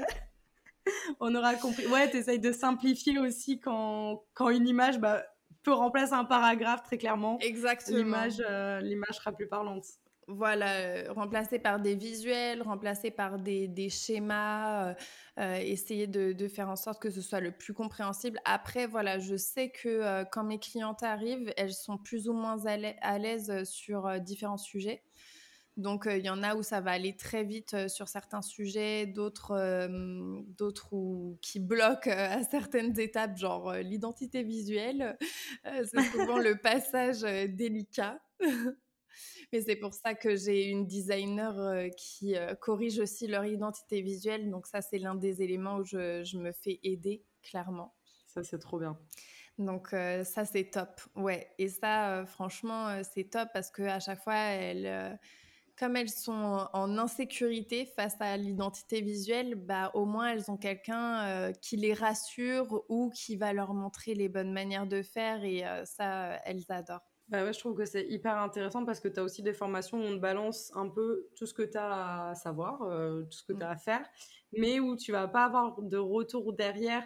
on 1.19 1.33
aura 1.35 1.55
compris. 1.55 1.85
Ouais, 1.87 2.09
tu 2.09 2.17
essayes 2.17 2.39
de 2.39 2.51
simplifier 2.51 3.19
aussi 3.19 3.59
quand, 3.59 4.23
quand 4.33 4.49
une 4.49 4.67
image 4.67 4.99
bah, 4.99 5.23
peut 5.63 5.73
remplacer 5.73 6.13
un 6.13 6.25
paragraphe, 6.25 6.83
très 6.83 6.97
clairement. 6.97 7.37
Exactement. 7.39 7.97
L'image, 7.97 8.41
euh, 8.47 8.79
l'image 8.81 9.15
sera 9.15 9.31
plus 9.31 9.47
parlante. 9.47 9.85
Voilà, 10.29 11.09
remplacer 11.13 11.57
par 11.57 11.79
des 11.79 11.95
visuels, 11.95 12.61
remplacer 12.61 13.11
par 13.11 13.39
des, 13.39 13.69
des 13.69 13.87
schémas, 13.87 14.93
essayer 15.37 16.05
de, 16.05 16.33
de, 16.33 16.47
faire 16.49 16.67
en 16.67 16.75
sorte 16.75 17.01
que 17.01 17.09
ce 17.09 17.21
soit 17.21 17.39
le 17.39 17.53
plus 17.53 17.73
compréhensible. 17.73 18.37
Après, 18.43 18.87
voilà, 18.87 19.19
je 19.19 19.37
sais 19.37 19.69
que 19.69 20.25
quand 20.33 20.43
mes 20.43 20.59
clientes 20.59 21.01
arrivent, 21.01 21.53
elles 21.55 21.71
sont 21.71 21.97
plus 21.97 22.27
ou 22.27 22.33
moins 22.33 22.57
à 22.65 23.17
l'aise 23.17 23.63
sur 23.63 24.19
différents 24.19 24.57
sujets. 24.57 25.01
Donc, 25.77 26.07
il 26.09 26.25
y 26.25 26.29
en 26.29 26.41
a 26.41 26.55
où 26.55 26.63
ça 26.63 26.81
va 26.81 26.91
aller 26.91 27.15
très 27.15 27.43
vite 27.43 27.87
sur 27.87 28.07
certains 28.07 28.41
sujets, 28.41 29.05
d'autres 29.05 29.87
d'autres 30.57 31.37
qui 31.41 31.59
bloquent 31.59 32.09
à 32.09 32.43
certaines 32.43 32.99
étapes, 32.99 33.37
genre 33.37 33.73
l'identité 33.73 34.41
visuelle. 34.41 35.17
c'est 35.63 36.01
souvent 36.11 36.39
le 36.39 36.59
passage 36.59 37.21
délicat. 37.21 38.19
Mais 39.53 39.61
c'est 39.61 39.75
pour 39.75 39.93
ça 39.93 40.13
que 40.13 40.35
j'ai 40.35 40.65
une 40.65 40.85
designer 40.87 41.89
qui 41.95 42.35
corrige 42.59 42.99
aussi 42.99 43.27
leur 43.27 43.45
identité 43.45 44.01
visuelle. 44.01 44.49
Donc 44.49 44.67
ça, 44.67 44.81
c'est 44.81 44.97
l'un 44.97 45.15
des 45.15 45.41
éléments 45.41 45.77
où 45.77 45.83
je, 45.83 46.23
je 46.23 46.37
me 46.37 46.51
fais 46.51 46.79
aider, 46.83 47.23
clairement. 47.43 47.93
Ça, 48.25 48.43
c'est 48.43 48.59
trop 48.59 48.79
bien. 48.79 48.97
Donc 49.57 49.89
ça 49.89 50.45
c'est 50.45 50.65
top, 50.65 51.01
ouais. 51.15 51.47
Et 51.57 51.67
ça 51.67 52.25
franchement 52.27 53.01
c'est 53.03 53.23
top 53.23 53.49
parce 53.53 53.71
que 53.71 53.81
à 53.81 53.99
chaque 53.99 54.21
fois 54.23 54.35
elles, 54.35 55.19
comme 55.77 55.95
elles 55.95 56.09
sont 56.09 56.67
en 56.73 56.97
insécurité 56.97 57.85
face 57.85 58.15
à 58.19 58.35
l'identité 58.37 59.01
visuelle, 59.01 59.55
bah 59.55 59.91
au 59.93 60.05
moins 60.05 60.29
elles 60.29 60.49
ont 60.49 60.57
quelqu'un 60.57 61.51
qui 61.61 61.77
les 61.77 61.93
rassure 61.93 62.83
ou 62.89 63.09
qui 63.09 63.35
va 63.35 63.53
leur 63.53 63.73
montrer 63.73 64.13
les 64.13 64.29
bonnes 64.29 64.51
manières 64.51 64.87
de 64.87 65.01
faire 65.01 65.43
et 65.43 65.63
ça 65.85 66.39
elles 66.45 66.63
adorent. 66.69 67.07
Bah 67.29 67.43
ouais, 67.43 67.53
je 67.53 67.59
trouve 67.59 67.75
que 67.75 67.85
c'est 67.85 68.07
hyper 68.07 68.37
intéressant 68.37 68.85
parce 68.85 68.99
que 68.99 69.07
tu 69.07 69.19
as 69.19 69.23
aussi 69.23 69.43
des 69.43 69.53
formations 69.53 69.99
où 69.99 70.03
on 70.03 70.15
te 70.15 70.21
balance 70.21 70.71
un 70.75 70.87
peu 70.87 71.27
tout 71.35 71.45
ce 71.45 71.53
que 71.53 71.63
tu 71.63 71.77
as 71.77 72.29
à 72.29 72.35
savoir, 72.35 72.79
tout 72.79 73.37
ce 73.37 73.43
que 73.43 73.53
tu 73.53 73.63
as 73.63 73.69
à 73.69 73.77
faire, 73.77 74.05
mais 74.53 74.79
où 74.79 74.95
tu 74.95 75.11
vas 75.11 75.27
pas 75.27 75.45
avoir 75.45 75.81
de 75.81 75.97
retour 75.97 76.53
derrière 76.53 77.03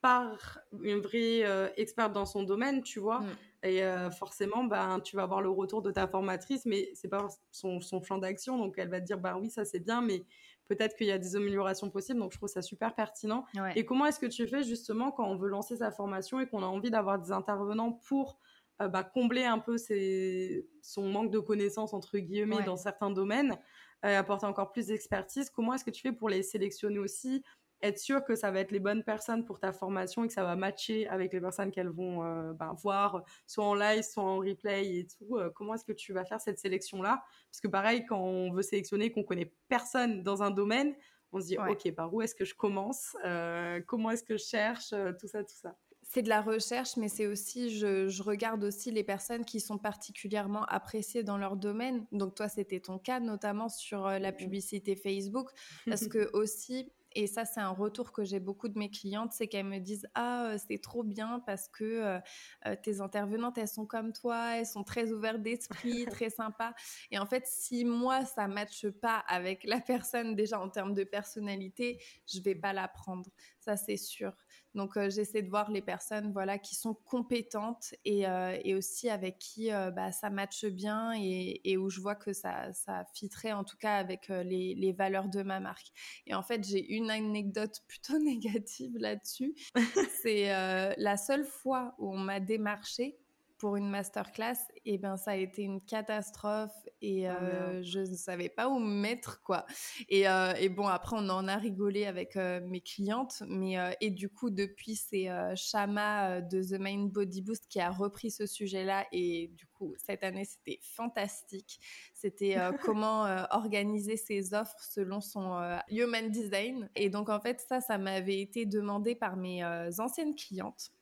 par 0.00 0.60
une 0.82 1.00
vraie 1.00 1.44
euh, 1.44 1.68
experte 1.76 2.12
dans 2.12 2.26
son 2.26 2.42
domaine, 2.42 2.82
tu 2.82 3.00
vois. 3.00 3.20
Mm. 3.20 3.36
Et 3.64 3.82
euh, 3.82 4.10
forcément, 4.10 4.64
ben, 4.64 5.00
tu 5.00 5.16
vas 5.16 5.24
avoir 5.24 5.40
le 5.40 5.50
retour 5.50 5.82
de 5.82 5.90
ta 5.90 6.06
formatrice, 6.06 6.64
mais 6.64 6.90
c'est 6.94 7.08
pas 7.08 7.26
son, 7.50 7.80
son 7.80 8.00
champ 8.02 8.18
d'action. 8.18 8.56
Donc, 8.56 8.74
elle 8.78 8.88
va 8.88 9.00
te 9.00 9.06
dire, 9.06 9.18
bah 9.18 9.36
oui, 9.40 9.50
ça 9.50 9.64
c'est 9.64 9.80
bien, 9.80 10.00
mais 10.00 10.24
peut-être 10.68 10.96
qu'il 10.96 11.08
y 11.08 11.10
a 11.10 11.18
des 11.18 11.34
améliorations 11.34 11.90
possibles. 11.90 12.20
Donc, 12.20 12.32
je 12.32 12.38
trouve 12.38 12.48
ça 12.48 12.62
super 12.62 12.94
pertinent. 12.94 13.44
Et 13.74 13.84
comment 13.84 14.06
est-ce 14.06 14.20
que 14.20 14.26
tu 14.26 14.46
fais 14.46 14.62
justement 14.62 15.10
quand 15.10 15.28
on 15.28 15.36
veut 15.36 15.48
lancer 15.48 15.76
sa 15.76 15.90
formation 15.90 16.40
et 16.40 16.46
qu'on 16.46 16.62
a 16.62 16.66
envie 16.66 16.90
d'avoir 16.90 17.18
des 17.18 17.32
intervenants 17.32 17.92
pour 17.92 18.38
euh, 18.80 18.86
bah, 18.86 19.02
combler 19.02 19.44
un 19.44 19.58
peu 19.58 19.76
ses, 19.76 20.68
son 20.80 21.08
manque 21.08 21.32
de 21.32 21.40
connaissances, 21.40 21.94
entre 21.94 22.18
guillemets, 22.18 22.62
dans 22.62 22.76
certains 22.76 23.10
domaines, 23.10 23.58
apporter 24.02 24.46
encore 24.46 24.70
plus 24.70 24.86
d'expertise? 24.86 25.50
Comment 25.50 25.74
est-ce 25.74 25.84
que 25.84 25.90
tu 25.90 26.00
fais 26.00 26.12
pour 26.12 26.28
les 26.28 26.44
sélectionner 26.44 27.00
aussi 27.00 27.42
être 27.82 27.98
sûr 27.98 28.24
que 28.24 28.34
ça 28.34 28.50
va 28.50 28.60
être 28.60 28.72
les 28.72 28.80
bonnes 28.80 29.04
personnes 29.04 29.44
pour 29.44 29.60
ta 29.60 29.72
formation 29.72 30.24
et 30.24 30.28
que 30.28 30.32
ça 30.32 30.44
va 30.44 30.56
matcher 30.56 31.06
avec 31.08 31.32
les 31.32 31.40
personnes 31.40 31.70
qu'elles 31.70 31.88
vont 31.88 32.24
euh, 32.24 32.52
ben, 32.52 32.74
voir, 32.74 33.22
soit 33.46 33.64
en 33.64 33.74
live, 33.74 34.02
soit 34.02 34.22
en 34.22 34.38
replay 34.38 34.98
et 34.98 35.06
tout. 35.06 35.36
Euh, 35.36 35.50
comment 35.54 35.74
est-ce 35.74 35.84
que 35.84 35.92
tu 35.92 36.12
vas 36.12 36.24
faire 36.24 36.40
cette 36.40 36.58
sélection-là? 36.58 37.22
Parce 37.50 37.60
que 37.60 37.68
pareil, 37.68 38.04
quand 38.06 38.18
on 38.18 38.52
veut 38.52 38.62
sélectionner, 38.62 39.12
qu'on 39.12 39.22
connaît 39.22 39.52
personne 39.68 40.22
dans 40.22 40.42
un 40.42 40.50
domaine, 40.50 40.94
on 41.32 41.40
se 41.40 41.46
dit, 41.46 41.58
OK, 41.58 41.92
par 41.94 42.12
où 42.12 42.22
est-ce 42.22 42.34
que 42.34 42.46
je 42.46 42.54
commence? 42.54 43.14
Euh, 43.24 43.80
Comment 43.86 44.10
est-ce 44.10 44.24
que 44.24 44.38
je 44.38 44.44
cherche 44.44 44.94
Tout 45.20 45.28
ça, 45.28 45.44
tout 45.44 45.54
ça. 45.54 45.76
C'est 46.10 46.22
de 46.22 46.30
la 46.30 46.40
recherche, 46.40 46.96
mais 46.96 47.08
c'est 47.08 47.26
aussi, 47.26 47.68
je, 47.76 48.08
je, 48.08 48.22
regarde 48.22 48.64
aussi 48.64 48.90
les 48.90 49.04
personnes 49.04 49.44
qui 49.44 49.60
sont 49.60 49.76
particulièrement 49.76 50.64
appréciées 50.64 51.22
dans 51.22 51.36
leur 51.36 51.54
domaine. 51.54 52.06
Donc 52.12 52.34
toi, 52.34 52.48
c'était 52.48 52.80
ton 52.80 52.98
cas, 52.98 53.20
notamment 53.20 53.68
sur 53.68 54.08
la 54.08 54.32
publicité 54.32 54.96
Facebook, 54.96 55.50
parce 55.84 56.08
que 56.08 56.30
aussi, 56.32 56.90
et 57.14 57.26
ça, 57.26 57.44
c'est 57.44 57.60
un 57.60 57.70
retour 57.70 58.12
que 58.12 58.24
j'ai 58.24 58.40
beaucoup 58.40 58.68
de 58.68 58.78
mes 58.78 58.90
clientes, 58.90 59.32
c'est 59.32 59.48
qu'elles 59.48 59.66
me 59.66 59.78
disent 59.78 60.06
Ah, 60.14 60.50
euh, 60.50 60.58
c'est 60.58 60.78
trop 60.78 61.02
bien 61.02 61.40
parce 61.46 61.68
que 61.68 61.84
euh, 61.84 62.18
euh, 62.66 62.76
tes 62.82 63.00
intervenantes, 63.00 63.56
elles 63.58 63.68
sont 63.68 63.86
comme 63.86 64.12
toi, 64.12 64.56
elles 64.56 64.66
sont 64.66 64.84
très 64.84 65.10
ouvertes 65.10 65.42
d'esprit, 65.42 66.04
très 66.10 66.30
sympas. 66.30 66.74
Et 67.10 67.18
en 67.18 67.26
fait, 67.26 67.46
si 67.46 67.84
moi, 67.84 68.24
ça 68.24 68.46
ne 68.46 68.54
matche 68.54 68.88
pas 68.88 69.24
avec 69.26 69.64
la 69.64 69.80
personne 69.80 70.34
déjà 70.34 70.60
en 70.60 70.68
termes 70.68 70.94
de 70.94 71.04
personnalité, 71.04 72.02
je 72.26 72.40
vais 72.40 72.54
pas 72.54 72.72
la 72.72 72.88
prendre. 72.88 73.28
Ça, 73.58 73.76
c'est 73.76 73.96
sûr. 73.96 74.32
Donc, 74.74 74.96
euh, 74.96 75.10
j'essaie 75.10 75.42
de 75.42 75.48
voir 75.48 75.70
les 75.70 75.82
personnes 75.82 76.32
voilà, 76.32 76.58
qui 76.58 76.74
sont 76.74 76.94
compétentes 76.94 77.94
et, 78.04 78.28
euh, 78.28 78.56
et 78.64 78.74
aussi 78.74 79.08
avec 79.08 79.38
qui 79.38 79.72
euh, 79.72 79.90
bah, 79.90 80.12
ça 80.12 80.30
matche 80.30 80.66
bien 80.66 81.12
et, 81.16 81.60
et, 81.64 81.76
où 81.76 81.88
je 81.88 82.00
vois 82.00 82.14
que 82.14 82.32
ça, 82.32 82.72
ça 82.72 83.04
fitterait 83.14 83.52
en 83.52 83.64
tout 83.64 83.76
cas 83.76 83.96
avec 83.96 84.28
les, 84.28 84.74
les, 84.74 84.92
valeurs 84.92 85.28
de 85.28 85.42
ma 85.42 85.60
marque. 85.60 85.88
Et 86.26 86.34
en 86.34 86.42
fait, 86.42 86.66
j'ai 86.66 86.94
une 86.94 87.10
anecdote 87.10 87.82
plutôt 87.88 88.18
négative 88.18 88.96
là-dessus. 88.98 89.54
C'est 90.22 90.48
la 90.96 91.16
seule 91.16 91.44
fois 91.44 91.94
où 91.98 92.12
on 92.12 92.18
m'a 92.18 92.40
démarché 92.40 93.18
pour 93.58 93.76
une 93.76 93.90
masterclass, 93.90 94.56
et 94.86 94.94
eh 94.94 94.98
ben 94.98 95.16
ça 95.16 95.32
a 95.32 95.36
été 95.36 95.62
une 95.62 95.80
catastrophe 95.80 96.72
et 97.02 97.28
oh, 97.28 97.32
euh, 97.32 97.82
je 97.82 98.00
ne 98.00 98.14
savais 98.14 98.48
pas 98.48 98.68
où 98.68 98.78
me 98.78 99.00
mettre 99.00 99.42
quoi. 99.42 99.66
Et, 100.08 100.28
euh, 100.28 100.52
et, 100.54 100.68
bon 100.68 100.86
après 100.86 101.16
on 101.18 101.28
en 101.28 101.48
a 101.48 101.56
rigolé 101.56 102.06
avec 102.06 102.36
euh, 102.36 102.60
mes 102.64 102.80
clientes, 102.80 103.42
mais 103.48 103.76
et 104.00 104.10
du 104.10 104.28
coup 104.28 104.50
depuis 104.50 104.96
c'est 104.96 105.28
Shama 105.56 106.40
de 106.40 106.62
The 106.62 106.80
Mind 106.80 107.10
Body 107.10 107.42
Boost 107.42 107.66
qui 107.68 107.80
a 107.80 107.90
repris 107.90 108.30
ce 108.30 108.46
sujet-là 108.46 109.06
et 109.12 109.48
du 109.48 109.66
coup 109.66 109.94
cette 109.98 110.22
année 110.22 110.44
c'était 110.44 110.78
fantastique. 110.82 111.80
C'était 112.14 112.56
comment 112.84 113.24
organiser 113.50 114.16
ses 114.16 114.54
offres 114.54 114.82
selon 114.82 115.20
son 115.20 115.60
human 115.90 116.30
design 116.30 116.88
et 116.94 117.10
donc 117.10 117.28
en 117.28 117.40
fait 117.40 117.60
ça 117.68 117.80
ça 117.80 117.98
m'avait 117.98 118.40
été 118.40 118.66
demandé 118.66 119.14
par 119.14 119.36
mes 119.36 119.64
anciennes 119.98 120.34
clientes. 120.34 120.92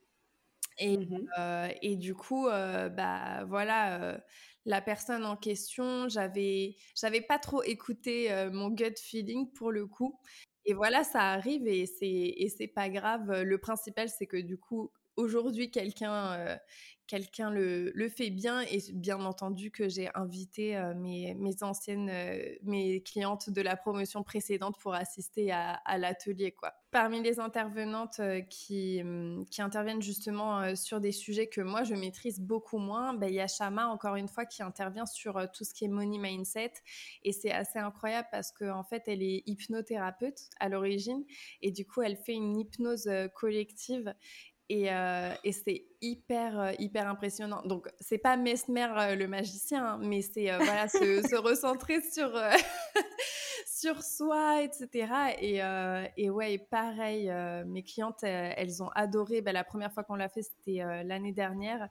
Et, 0.79 0.99
mmh 0.99 1.27
euh, 1.39 1.69
et 1.83 1.97
du 1.97 2.15
coup, 2.15 2.49
euh, 2.49 2.89
bah 2.91 3.45
voilà, 3.47 4.01
euh, 4.15 4.19
la 4.67 4.81
personne 4.83 5.25
en 5.25 5.37
question, 5.37 6.09
j'avais, 6.09 6.77
j'avais 6.95 7.23
pas 7.23 7.39
trop 7.39 7.62
écouté 7.62 8.29
mon 8.53 8.69
gut 8.71 8.95
feeling 8.99 9.51
pour 9.53 9.73
le 9.73 9.87
coup. 9.87 10.19
Et 10.67 10.75
voilà, 10.75 11.05
ça 11.05 11.21
arrive 11.33 11.67
et 11.69 11.87
c'est, 11.87 12.07
et 12.37 12.49
c'est 12.49 12.67
pas 12.69 12.89
grave. 12.91 13.43
Le 13.43 13.59
principal, 13.59 14.09
c'est 14.09 14.27
que 14.27 14.37
du 14.37 14.59
coup, 14.59 14.91
aujourd'hui, 15.16 15.70
quelqu'un, 15.70 16.59
quelqu'un 17.07 17.50
le, 17.50 18.09
fait 18.09 18.31
bien 18.31 18.61
et 18.62 18.79
bien 18.92 19.20
entendu 19.24 19.70
que 19.70 19.88
j'ai 19.88 20.09
invité 20.14 20.76
euh, 20.76 20.94
mes, 20.94 21.37
anciennes 21.62 22.11
euh, 22.11 22.38
mes 22.62 23.02
clientes 23.02 23.50
de 23.50 23.62
la 23.62 23.76
promotion 23.76 24.22
précédente 24.22 24.76
pour 24.81 24.94
assister 24.94 25.52
à, 25.52 25.98
l'atelier. 25.98 26.55
Parmi 26.90 27.22
les 27.22 27.40
intervenantes 27.40 28.20
euh, 28.20 28.40
qui, 28.40 29.00
hum, 29.02 29.44
qui 29.50 29.62
interviennent 29.62 30.02
justement 30.02 30.74
sur 30.74 31.00
des 31.00 31.12
sujets 31.12 31.46
que 31.48 31.61
moi 31.61 31.85
je 31.85 31.94
maîtrise 31.94 32.40
beaucoup 32.40 32.79
moins, 32.79 33.14
ben, 33.14 33.29
il 33.29 33.35
y 33.35 33.40
a 33.40 33.48
Shama 33.48 33.88
encore 33.88 34.16
une 34.16 34.29
fois 34.29 34.44
qui 34.44 34.62
intervient 34.62 35.07
sur 35.07 35.46
tout 35.52 35.64
ce 35.64 35.74
qui 35.74 35.85
est 35.85 35.88
money 35.88 36.18
mindset 36.18 36.72
et 37.22 37.33
c'est 37.33 37.52
assez 37.52 37.79
incroyable 37.79 38.29
parce 38.31 38.52
qu'en 38.52 38.79
en 38.79 38.85
fait 38.85 39.05
elle 39.07 39.22
est 39.22 39.42
hypnothérapeute 39.46 40.48
à 40.61 40.68
l'origine 40.68 41.24
et 41.62 41.70
du 41.70 41.87
coup 41.87 42.02
elle 42.02 42.16
fait 42.16 42.35
une 42.35 42.59
hypnose 42.59 43.09
collective 43.35 44.14
et, 44.68 44.92
euh, 44.92 45.33
et 45.44 45.52
c'est 45.52 45.87
hyper, 46.00 46.59
euh, 46.59 46.72
hyper 46.81 47.09
impressionnant. 47.09 47.62
Donc, 47.64 47.88
c'est 48.00 48.18
pas 48.18 48.37
Mesmer 48.37 48.88
euh, 48.96 49.14
le 49.14 49.29
magicien, 49.29 49.85
hein, 49.87 49.98
mais 50.02 50.22
c'est 50.22 50.55
voilà, 50.57 50.88
se, 50.88 50.98
se, 51.29 51.37
recentrer 51.37 52.00
sur, 52.00 52.33
sur 53.66 54.02
soi, 54.02 54.62
etc. 54.64 55.37
Et, 55.40 55.61
et 56.20 56.31
ouais, 56.31 56.59
pareil, 56.59 57.33
mes 57.66 57.85
clientes, 57.85 58.24
elles 58.24 58.83
ont 58.83 58.88
adoré. 58.96 59.40
Bah, 59.40 59.52
la 59.52 59.62
première 59.62 59.92
fois 59.92 60.02
qu'on 60.02 60.16
l'a 60.16 60.29
fait, 60.29 60.42
c'était 60.42 60.83
l'année 61.05 61.33
dernière. 61.33 61.88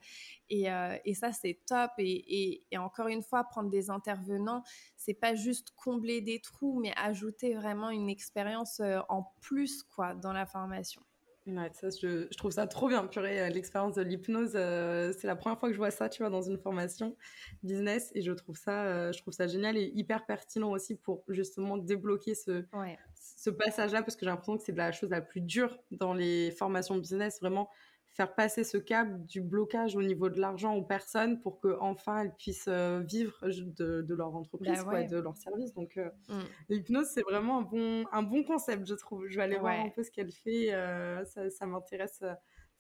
Et, 0.50 0.66
et 1.06 1.14
ça, 1.14 1.32
c'est 1.32 1.62
top. 1.66 1.92
Et, 1.98 2.66
et, 2.72 2.78
encore 2.78 3.08
une 3.08 3.24
fois, 3.24 3.46
prendre 3.46 3.70
des 3.70 3.90
intervenants, 3.90 4.64
c'est 4.98 5.14
pas 5.14 5.36
juste 5.36 5.70
combler 5.76 6.20
des 6.20 6.42
trous, 6.42 6.78
mais 6.82 6.94
ajouter 6.98 7.54
vraiment 7.54 7.90
une 7.90 8.10
expérience 8.10 8.82
en 9.08 9.24
plus 9.40 9.84
quoi, 9.84 10.14
dans 10.14 10.34
la 10.34 10.46
formation. 10.46 11.02
Ouais, 11.48 11.70
ça, 11.74 11.90
je, 11.92 12.26
je, 12.32 12.38
trouve 12.38 12.50
ça 12.50 12.66
trop 12.66 12.88
bien, 12.88 13.06
purée, 13.06 13.40
euh, 13.40 13.50
l'expérience 13.50 13.94
de 13.94 14.02
l'hypnose. 14.02 14.54
Euh, 14.56 15.14
c'est 15.16 15.28
la 15.28 15.36
première 15.36 15.60
fois 15.60 15.70
que 15.70 15.74
je 15.74 15.78
vois 15.78 15.92
ça, 15.92 16.10
tu 16.10 16.24
vois, 16.24 16.32
dans 16.32 16.42
une 16.42 16.58
formation 16.58 17.16
business, 17.62 18.12
et 18.16 18.22
je 18.24 18.32
trouve 18.32 18.58
ça, 18.58 18.86
euh, 18.86 19.12
je 19.12 19.22
trouve 19.22 19.34
ça 19.34 19.46
génial 19.46 19.78
et 19.78 19.92
hyper 19.94 20.26
pertinent 20.26 20.72
aussi 20.72 20.96
pour 20.96 21.24
justement 21.28 21.78
débloquer 21.78 22.34
ce, 22.34 22.66
ce 23.14 23.50
passage-là, 23.52 24.02
parce 24.02 24.16
que 24.16 24.22
j'ai 24.22 24.32
l'impression 24.32 24.58
que 24.58 24.64
c'est 24.64 24.76
la 24.76 24.92
chose 24.92 25.12
la 25.12 25.22
plus 25.22 25.42
dure 25.42 25.78
dans 25.92 26.16
les 26.16 26.50
formations 26.50 26.98
business, 26.98 27.40
vraiment 27.40 27.70
faire 28.16 28.34
passer 28.34 28.64
ce 28.64 28.78
cap 28.78 29.10
du 29.26 29.42
blocage 29.42 29.98
au 29.98 30.02
niveau 30.02 30.30
de 30.30 30.40
l'argent 30.40 30.74
aux 30.76 30.84
personnes 30.84 31.42
pour 31.42 31.60
que 31.60 31.76
enfin 31.82 32.22
elles 32.22 32.36
puissent 32.36 32.70
euh, 32.70 33.02
vivre 33.02 33.38
de, 33.44 34.14
leur 34.16 34.34
entreprise 34.34 34.86
bah 34.86 35.02
et 35.02 35.08
de 35.08 35.18
leur 35.18 35.36
service. 35.36 35.74
Donc 35.74 35.98
euh, 35.98 36.10
mm. 36.30 36.44
l'hypnose 36.70 37.08
c'est 37.14 37.24
vraiment 37.24 37.60
un 37.60 37.64
bon 37.64 38.06
un 38.14 38.24
bon 38.24 38.44
concept 38.44 38.88
je 38.88 38.96
trouve. 38.96 39.28
Je 39.28 39.36
vais 39.36 39.44
aller 39.44 39.58
voir 39.58 39.74
un 39.74 39.90
peu 39.90 40.02
ce 40.02 40.12
qu'elle 40.12 40.32
fait. 40.32 40.74
Euh, 40.74 41.26
ça, 41.26 41.66
m'intéresse 41.66 42.24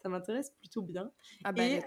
ça 0.02 0.10
m'intéresse 0.10 0.52
plutôt 0.52 0.82
bien. 0.82 1.12
Ah 1.44 1.52
bah, 1.52 1.64
et 1.64 1.82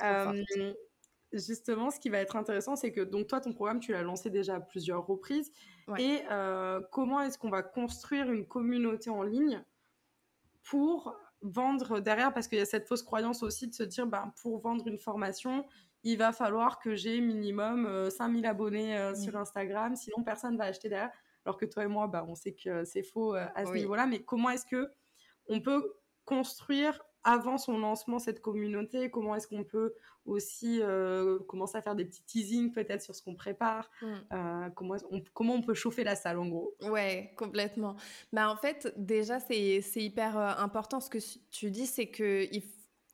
justement 1.33 1.91
ce 1.91 2.01
qui 2.01 2.09
va 2.09 2.19
être 2.19 2.37
intéressant 2.37 2.75
c'est 2.75 2.91
que 2.91 3.03
donc 3.03 3.27
toi 3.27 3.41
ton 3.41 3.53
programme 3.53 3.81
tu 3.81 3.93
l'as 3.93 4.03
lancé 4.03 4.31
déjà 4.31 4.57
à 4.57 4.61
plusieurs 4.61 5.07
reprises 5.07 5.53
et 5.99 6.21
comment 6.91 7.21
est-ce 7.21 7.39
qu'on 7.39 7.51
va 7.51 7.63
construire 7.63 8.31
une 8.31 8.47
communauté 8.47 9.09
en 9.09 9.23
ligne 9.23 9.63
pour 10.65 11.17
vendre 11.43 12.01
derrière, 12.01 12.33
parce 12.33 12.49
qu'il 12.49 12.59
y 12.59 12.63
a 12.63 12.67
cette 12.67 12.87
fausse 12.87 13.03
croyance 13.03 13.43
aussi 13.43 13.69
de 13.69 13.75
se 13.75 13.83
dire, 13.83 14.07
ben, 14.07 14.33
pour 14.43 14.61
vendre 14.61 14.87
une 14.89 14.99
formation, 14.99 15.65
il 16.05 16.19
va 16.19 16.33
falloir 16.33 16.79
que 16.79 16.95
j'ai 16.95 17.21
minimum 17.21 18.11
5000 18.11 18.45
euh, 18.45 18.49
abonnés 18.49 18.97
euh, 18.97 19.15
sur 19.15 19.37
Instagram, 19.37 19.97
sinon 19.97 20.23
personne 20.23 20.57
va 20.57 20.65
acheter 20.65 20.89
derrière. 20.89 21.11
Alors 21.45 21.57
que 21.57 21.67
toi 21.67 21.85
et 21.85 21.89
moi, 21.89 22.07
bah, 22.07 22.25
on 22.29 22.35
sait 22.35 22.53
que 22.53 22.85
c'est 22.85 23.03
faux 23.03 23.35
euh, 23.35 23.47
à 23.55 23.65
ce 23.65 23.73
niveau-là. 23.73 24.07
Mais 24.07 24.21
comment 24.21 24.51
est-ce 24.51 24.67
que 24.67 24.91
on 25.47 25.61
peut 25.61 25.95
construire 26.25 27.01
avant 27.25 27.59
son 27.59 27.79
lancement 27.79 28.19
cette 28.19 28.41
communauté 28.41 29.11
Comment 29.11 29.35
est-ce 29.35 29.49
qu'on 29.49 29.65
peut 29.65 29.95
aussi 30.25 30.81
euh, 30.83 31.39
commencer 31.49 31.79
à 31.79 31.83
faire 31.83 31.95
des 31.95 32.05
petits 32.05 32.23
teasings 32.25 32.73
peut-être 32.73 33.03
sur 33.03 33.15
ce 33.15 33.23
qu'on 33.23 33.35
prépare 33.35 33.91
mm. 34.03 34.07
euh, 34.33 34.71
comment, 34.71 34.97
on, 35.11 35.23
comment 35.33 35.55
on 35.55 35.63
peut 35.63 35.75
chauffer 35.75 36.05
la 36.05 36.17
salle 36.17 36.39
en 36.39 36.47
gros 36.47 36.75
Ouais, 36.83 37.33
complètement. 37.37 37.97
Bah, 38.33 38.51
en 38.51 38.57
fait, 38.57 38.93
déjà, 38.97 39.41
c'est 39.41 39.83
hyper 39.97 40.39
euh, 40.39 40.53
important 40.59 41.01
ce 41.01 41.11
que 41.11 41.19
tu 41.51 41.71
dis, 41.71 41.87
c'est 41.87 42.09
que 42.09 42.47
il 42.53 42.63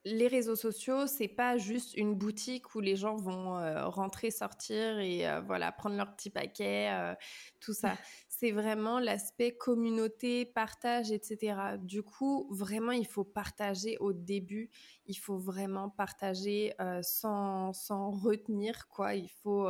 les 0.05 0.29
réseaux 0.29 0.57
sociaux, 0.57 1.07
c'est 1.07 1.29
pas 1.29 1.57
juste 1.57 1.95
une 1.95 2.15
boutique 2.15 2.75
où 2.75 2.81
les 2.81 2.95
gens 2.95 3.17
vont 3.17 3.57
euh, 3.57 3.87
rentrer, 3.89 4.31
sortir 4.31 4.99
et 4.99 5.27
euh, 5.27 5.41
voilà 5.41 5.73
prendre 5.73 5.97
leur 5.97 6.15
petit 6.15 6.31
paquet, 6.31 6.91
euh, 6.93 7.15
tout 7.61 7.73
ça. 7.73 7.95
c'est 8.45 8.53
vraiment 8.53 8.99
l'aspect 8.99 9.57
communauté, 9.57 10.45
partage, 10.45 11.11
etc. 11.11 11.79
Du 11.79 12.03
coup, 12.03 12.47
vraiment, 12.51 12.93
il 12.93 13.07
faut 13.07 13.25
partager 13.25 13.97
au 14.01 14.13
début. 14.13 14.69
Il 15.07 15.15
faut 15.15 15.39
vraiment 15.39 15.89
partager 15.89 16.75
sans, 17.01 17.73
sans 17.73 18.11
retenir 18.11 18.87
quoi. 18.89 19.15
Il 19.15 19.31
faut 19.31 19.67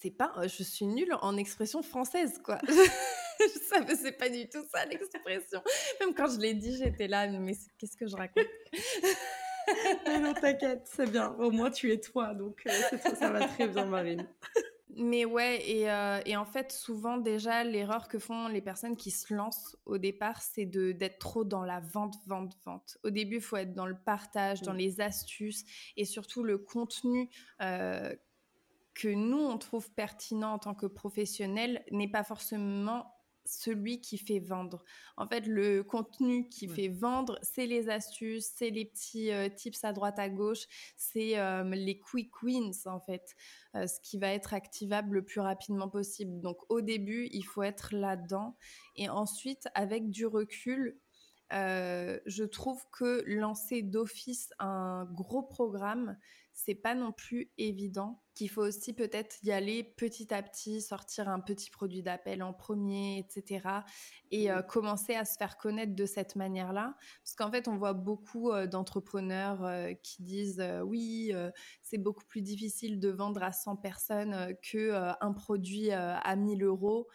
c'est 0.00 0.10
pas, 0.10 0.32
je 0.42 0.62
suis 0.62 0.86
nulle 0.86 1.14
en 1.22 1.36
expression 1.36 1.82
française, 1.82 2.40
quoi. 2.44 2.58
je 2.66 3.58
savais, 3.68 3.96
c'est 3.96 4.12
pas 4.12 4.28
du 4.28 4.48
tout 4.48 4.64
ça 4.72 4.84
l'expression. 4.84 5.62
Même 6.00 6.14
quand 6.14 6.28
je 6.28 6.38
l'ai 6.38 6.54
dit, 6.54 6.76
j'étais 6.76 7.08
là, 7.08 7.26
mais 7.26 7.54
qu'est-ce 7.78 7.96
que 7.96 8.06
je 8.06 8.16
raconte? 8.16 8.46
Non, 10.06 10.32
t'inquiète, 10.32 10.88
c'est 10.90 11.10
bien. 11.10 11.32
Au 11.38 11.50
moins, 11.50 11.70
tu 11.70 11.92
es 11.92 12.00
toi, 12.00 12.32
donc 12.32 12.62
euh, 12.66 12.98
ça, 13.14 13.30
va 13.30 13.46
très 13.46 13.68
bien, 13.68 13.84
Marine. 13.84 14.26
Mais 14.96 15.24
ouais, 15.24 15.62
et, 15.68 15.90
euh, 15.90 16.20
et, 16.24 16.36
en 16.36 16.46
fait, 16.46 16.72
souvent 16.72 17.18
déjà, 17.18 17.62
l'erreur 17.62 18.08
que 18.08 18.18
font 18.18 18.48
les 18.48 18.62
personnes 18.62 18.96
qui 18.96 19.10
se 19.10 19.34
lancent 19.34 19.76
au 19.84 19.98
départ, 19.98 20.40
c'est 20.40 20.64
d'être 20.66 21.18
trop 21.18 21.44
dans 21.44 21.62
la 21.62 21.80
vente, 21.80 22.16
vente, 22.26 22.56
vente. 22.64 22.98
Au 23.04 23.10
début, 23.10 23.36
il 23.36 23.42
faut 23.42 23.56
être 23.56 23.74
dans 23.74 23.86
le 23.86 23.96
partage, 23.96 24.62
dans 24.62 24.72
mm. 24.72 24.78
les 24.78 25.00
astuces 25.00 25.64
et 25.96 26.04
surtout 26.04 26.42
le 26.42 26.58
contenu 26.58 27.28
euh, 27.60 28.14
que 28.94 29.08
nous, 29.08 29.38
on 29.38 29.58
trouve 29.58 29.90
pertinent 29.92 30.54
en 30.54 30.58
tant 30.58 30.74
que 30.74 30.86
professionnel 30.86 31.84
n'est 31.90 32.10
pas 32.10 32.24
forcément 32.24 33.17
celui 33.48 34.00
qui 34.00 34.18
fait 34.18 34.38
vendre. 34.38 34.84
En 35.16 35.26
fait, 35.26 35.46
le 35.46 35.82
contenu 35.82 36.48
qui 36.48 36.68
fait 36.68 36.88
vendre, 36.88 37.38
c'est 37.42 37.66
les 37.66 37.88
astuces, 37.88 38.52
c'est 38.54 38.70
les 38.70 38.84
petits 38.84 39.32
euh, 39.32 39.48
tips 39.48 39.82
à 39.84 39.92
droite 39.92 40.18
à 40.18 40.28
gauche, 40.28 40.66
c'est 40.96 41.38
euh, 41.38 41.64
les 41.64 41.98
quick 41.98 42.42
wins 42.42 42.86
en 42.86 43.00
fait, 43.00 43.34
euh, 43.74 43.86
ce 43.86 44.00
qui 44.00 44.18
va 44.18 44.28
être 44.32 44.52
activable 44.52 45.16
le 45.16 45.24
plus 45.24 45.40
rapidement 45.40 45.88
possible. 45.88 46.40
Donc 46.40 46.58
au 46.68 46.80
début, 46.80 47.28
il 47.32 47.42
faut 47.42 47.62
être 47.62 47.94
là-dedans 47.94 48.56
et 48.96 49.08
ensuite, 49.08 49.68
avec 49.74 50.10
du 50.10 50.26
recul, 50.26 50.98
je 51.50 52.44
trouve 52.44 52.84
que 52.92 53.22
lancer 53.26 53.80
d'office 53.80 54.50
un 54.58 55.06
gros 55.12 55.42
programme, 55.42 56.18
c'est 56.58 56.74
pas 56.74 56.96
non 56.96 57.12
plus 57.12 57.52
évident. 57.56 58.20
Qu'il 58.34 58.50
faut 58.50 58.62
aussi 58.62 58.92
peut-être 58.92 59.36
y 59.44 59.52
aller 59.52 59.84
petit 59.84 60.34
à 60.34 60.42
petit, 60.42 60.80
sortir 60.80 61.28
un 61.28 61.38
petit 61.38 61.70
produit 61.70 62.02
d'appel 62.02 62.42
en 62.42 62.52
premier, 62.52 63.18
etc. 63.18 63.68
Et 64.32 64.50
euh, 64.50 64.60
commencer 64.62 65.14
à 65.14 65.24
se 65.24 65.36
faire 65.36 65.56
connaître 65.56 65.94
de 65.94 66.04
cette 66.04 66.34
manière-là. 66.34 66.96
Parce 67.22 67.36
qu'en 67.36 67.50
fait, 67.50 67.68
on 67.68 67.76
voit 67.76 67.92
beaucoup 67.92 68.50
euh, 68.50 68.66
d'entrepreneurs 68.66 69.64
euh, 69.64 69.92
qui 70.02 70.24
disent 70.24 70.64
oui, 70.84 71.32
c'est 71.82 71.98
beaucoup 71.98 72.24
plus 72.24 72.42
difficile 72.42 72.98
de 72.98 73.08
vendre 73.08 73.42
à 73.44 73.52
100 73.52 73.76
personnes 73.76 74.56
qu'un 74.60 75.16
un 75.20 75.32
produit 75.32 75.92
à 75.92 76.36
1000 76.36 76.64
euros. 76.64 77.06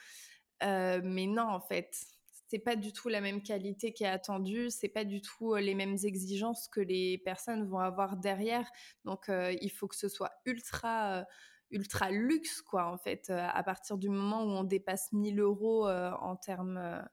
mais 0.62 1.28
non, 1.28 1.50
en 1.50 1.60
fait, 1.60 2.13
c'est 2.54 2.60
pas 2.60 2.76
du 2.76 2.94
tout 2.94 3.10
la 3.10 3.20
même 3.20 3.42
qualité 3.42 3.94
qui 3.94 4.04
est 4.04 4.08
attendue, 4.08 4.70
c'est 4.70 4.88
pas 4.88 5.06
du 5.06 5.22
tout 5.22 5.56
euh, 5.56 5.60
les 5.60 5.74
mêmes 5.74 5.98
exigences 6.04 6.68
que 6.68 6.82
les 6.82 7.18
personnes 7.18 7.68
vont 7.68 7.80
avoir 7.80 8.16
derrière. 8.16 8.70
Donc 9.06 9.28
euh, 9.28 9.56
il 9.60 9.72
faut 9.72 9.88
que 9.88 9.96
ce 9.96 10.08
soit 10.08 10.32
ultra 10.46 11.22
euh, 11.22 11.24
ultra 11.72 12.12
luxe 12.12 12.62
quoi 12.62 12.86
en 12.86 13.00
fait 13.00 13.32
à 13.32 13.64
partir 13.64 13.98
du 13.98 14.08
moment 14.08 14.44
où 14.44 14.50
on 14.50 14.64
dépasse 14.64 15.12
1000 15.14 15.40
euros 15.40 15.88
en 15.90 16.36
termes 16.36 17.04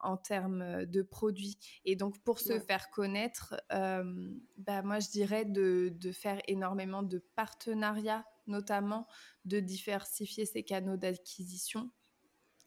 en 0.00 0.16
termes 0.16 0.84
de 0.86 1.02
produits. 1.02 1.56
Et 1.84 1.94
donc, 1.94 2.18
pour 2.24 2.40
se 2.40 2.58
faire 2.58 2.90
connaître, 2.90 3.54
bah, 3.70 4.82
moi, 4.82 4.98
je 4.98 5.08
dirais 5.10 5.44
de, 5.44 5.92
de, 5.94 6.10
faire 6.10 6.40
énormément 6.48 7.04
de 7.04 7.18
partenariats, 7.36 8.24
notamment 8.48 9.06
de 9.44 9.60
diversifier 9.60 10.46
ses 10.46 10.64
canaux 10.64 10.96
d'acquisition. 10.96 11.92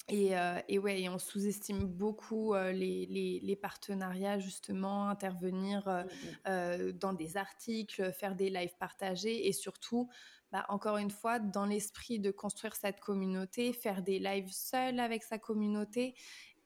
Et, 0.08 0.38
euh, 0.38 0.60
et, 0.68 0.78
ouais, 0.78 1.10
on 1.10 1.18
sous-estime 1.18 1.86
beaucoup 1.86 2.54
euh, 2.54 2.72
les, 2.72 3.08
les, 3.08 3.40
les, 3.42 3.56
partenariats, 3.56 4.38
justement, 4.38 5.10
intervenir 5.10 5.88
euh, 5.88 6.04
mmh, 6.46 6.88
mmh. 6.88 6.92
dans 6.94 7.14
des 7.14 7.38
articles, 7.38 8.14
faire 8.14 8.36
des 8.36 8.52
lives 8.52 8.76
partagés 8.80 9.48
et 9.48 9.52
surtout, 9.52 10.08
bah, 10.52 10.64
encore 10.70 10.98
une 10.98 11.10
fois, 11.10 11.40
dans 11.40 11.66
l'esprit 11.66 12.20
de 12.20 12.30
construire 12.30 12.76
cette 12.76 13.00
communauté, 13.00 13.74
faire 13.74 14.04
des 14.04 14.20
lives 14.20 14.52
seuls 14.52 15.00
avec 15.00 15.24
sa 15.24 15.40
communauté 15.40 16.14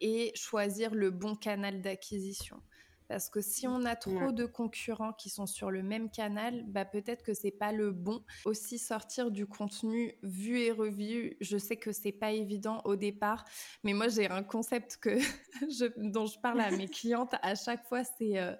et 0.01 0.33
choisir 0.35 0.93
le 0.93 1.09
bon 1.09 1.35
canal 1.35 1.81
d'acquisition. 1.81 2.61
Parce 3.09 3.27
que 3.31 3.41
si 3.41 3.67
on 3.67 3.85
a 3.85 3.95
trop 3.95 4.31
de 4.31 4.45
concurrents 4.45 5.13
qui 5.13 5.31
sont 5.31 5.47
sur 5.47 5.71
le 5.71 5.81
même 5.81 6.11
canal, 6.11 6.63
bah 6.67 6.85
peut-être 6.85 7.23
que 7.23 7.33
c'est 7.33 7.51
pas 7.51 7.71
le 7.71 7.91
bon. 7.91 8.23
Aussi 8.45 8.77
sortir 8.77 9.31
du 9.31 9.47
contenu 9.47 10.13
vu 10.21 10.59
et 10.59 10.71
revu, 10.71 11.35
je 11.41 11.57
sais 11.57 11.75
que 11.75 11.91
c'est 11.91 12.11
pas 12.11 12.31
évident 12.31 12.81
au 12.85 12.95
départ, 12.95 13.45
mais 13.83 13.93
moi 13.93 14.09
j'ai 14.09 14.29
un 14.29 14.43
concept 14.43 14.97
que 14.97 15.17
je, 15.69 15.91
dont 15.97 16.27
je 16.27 16.39
parle 16.39 16.61
à 16.61 16.69
mes 16.69 16.87
clientes 16.87 17.33
à 17.41 17.55
chaque 17.55 17.83
fois, 17.87 18.03
c'est 18.03 18.37
euh, 18.37 18.53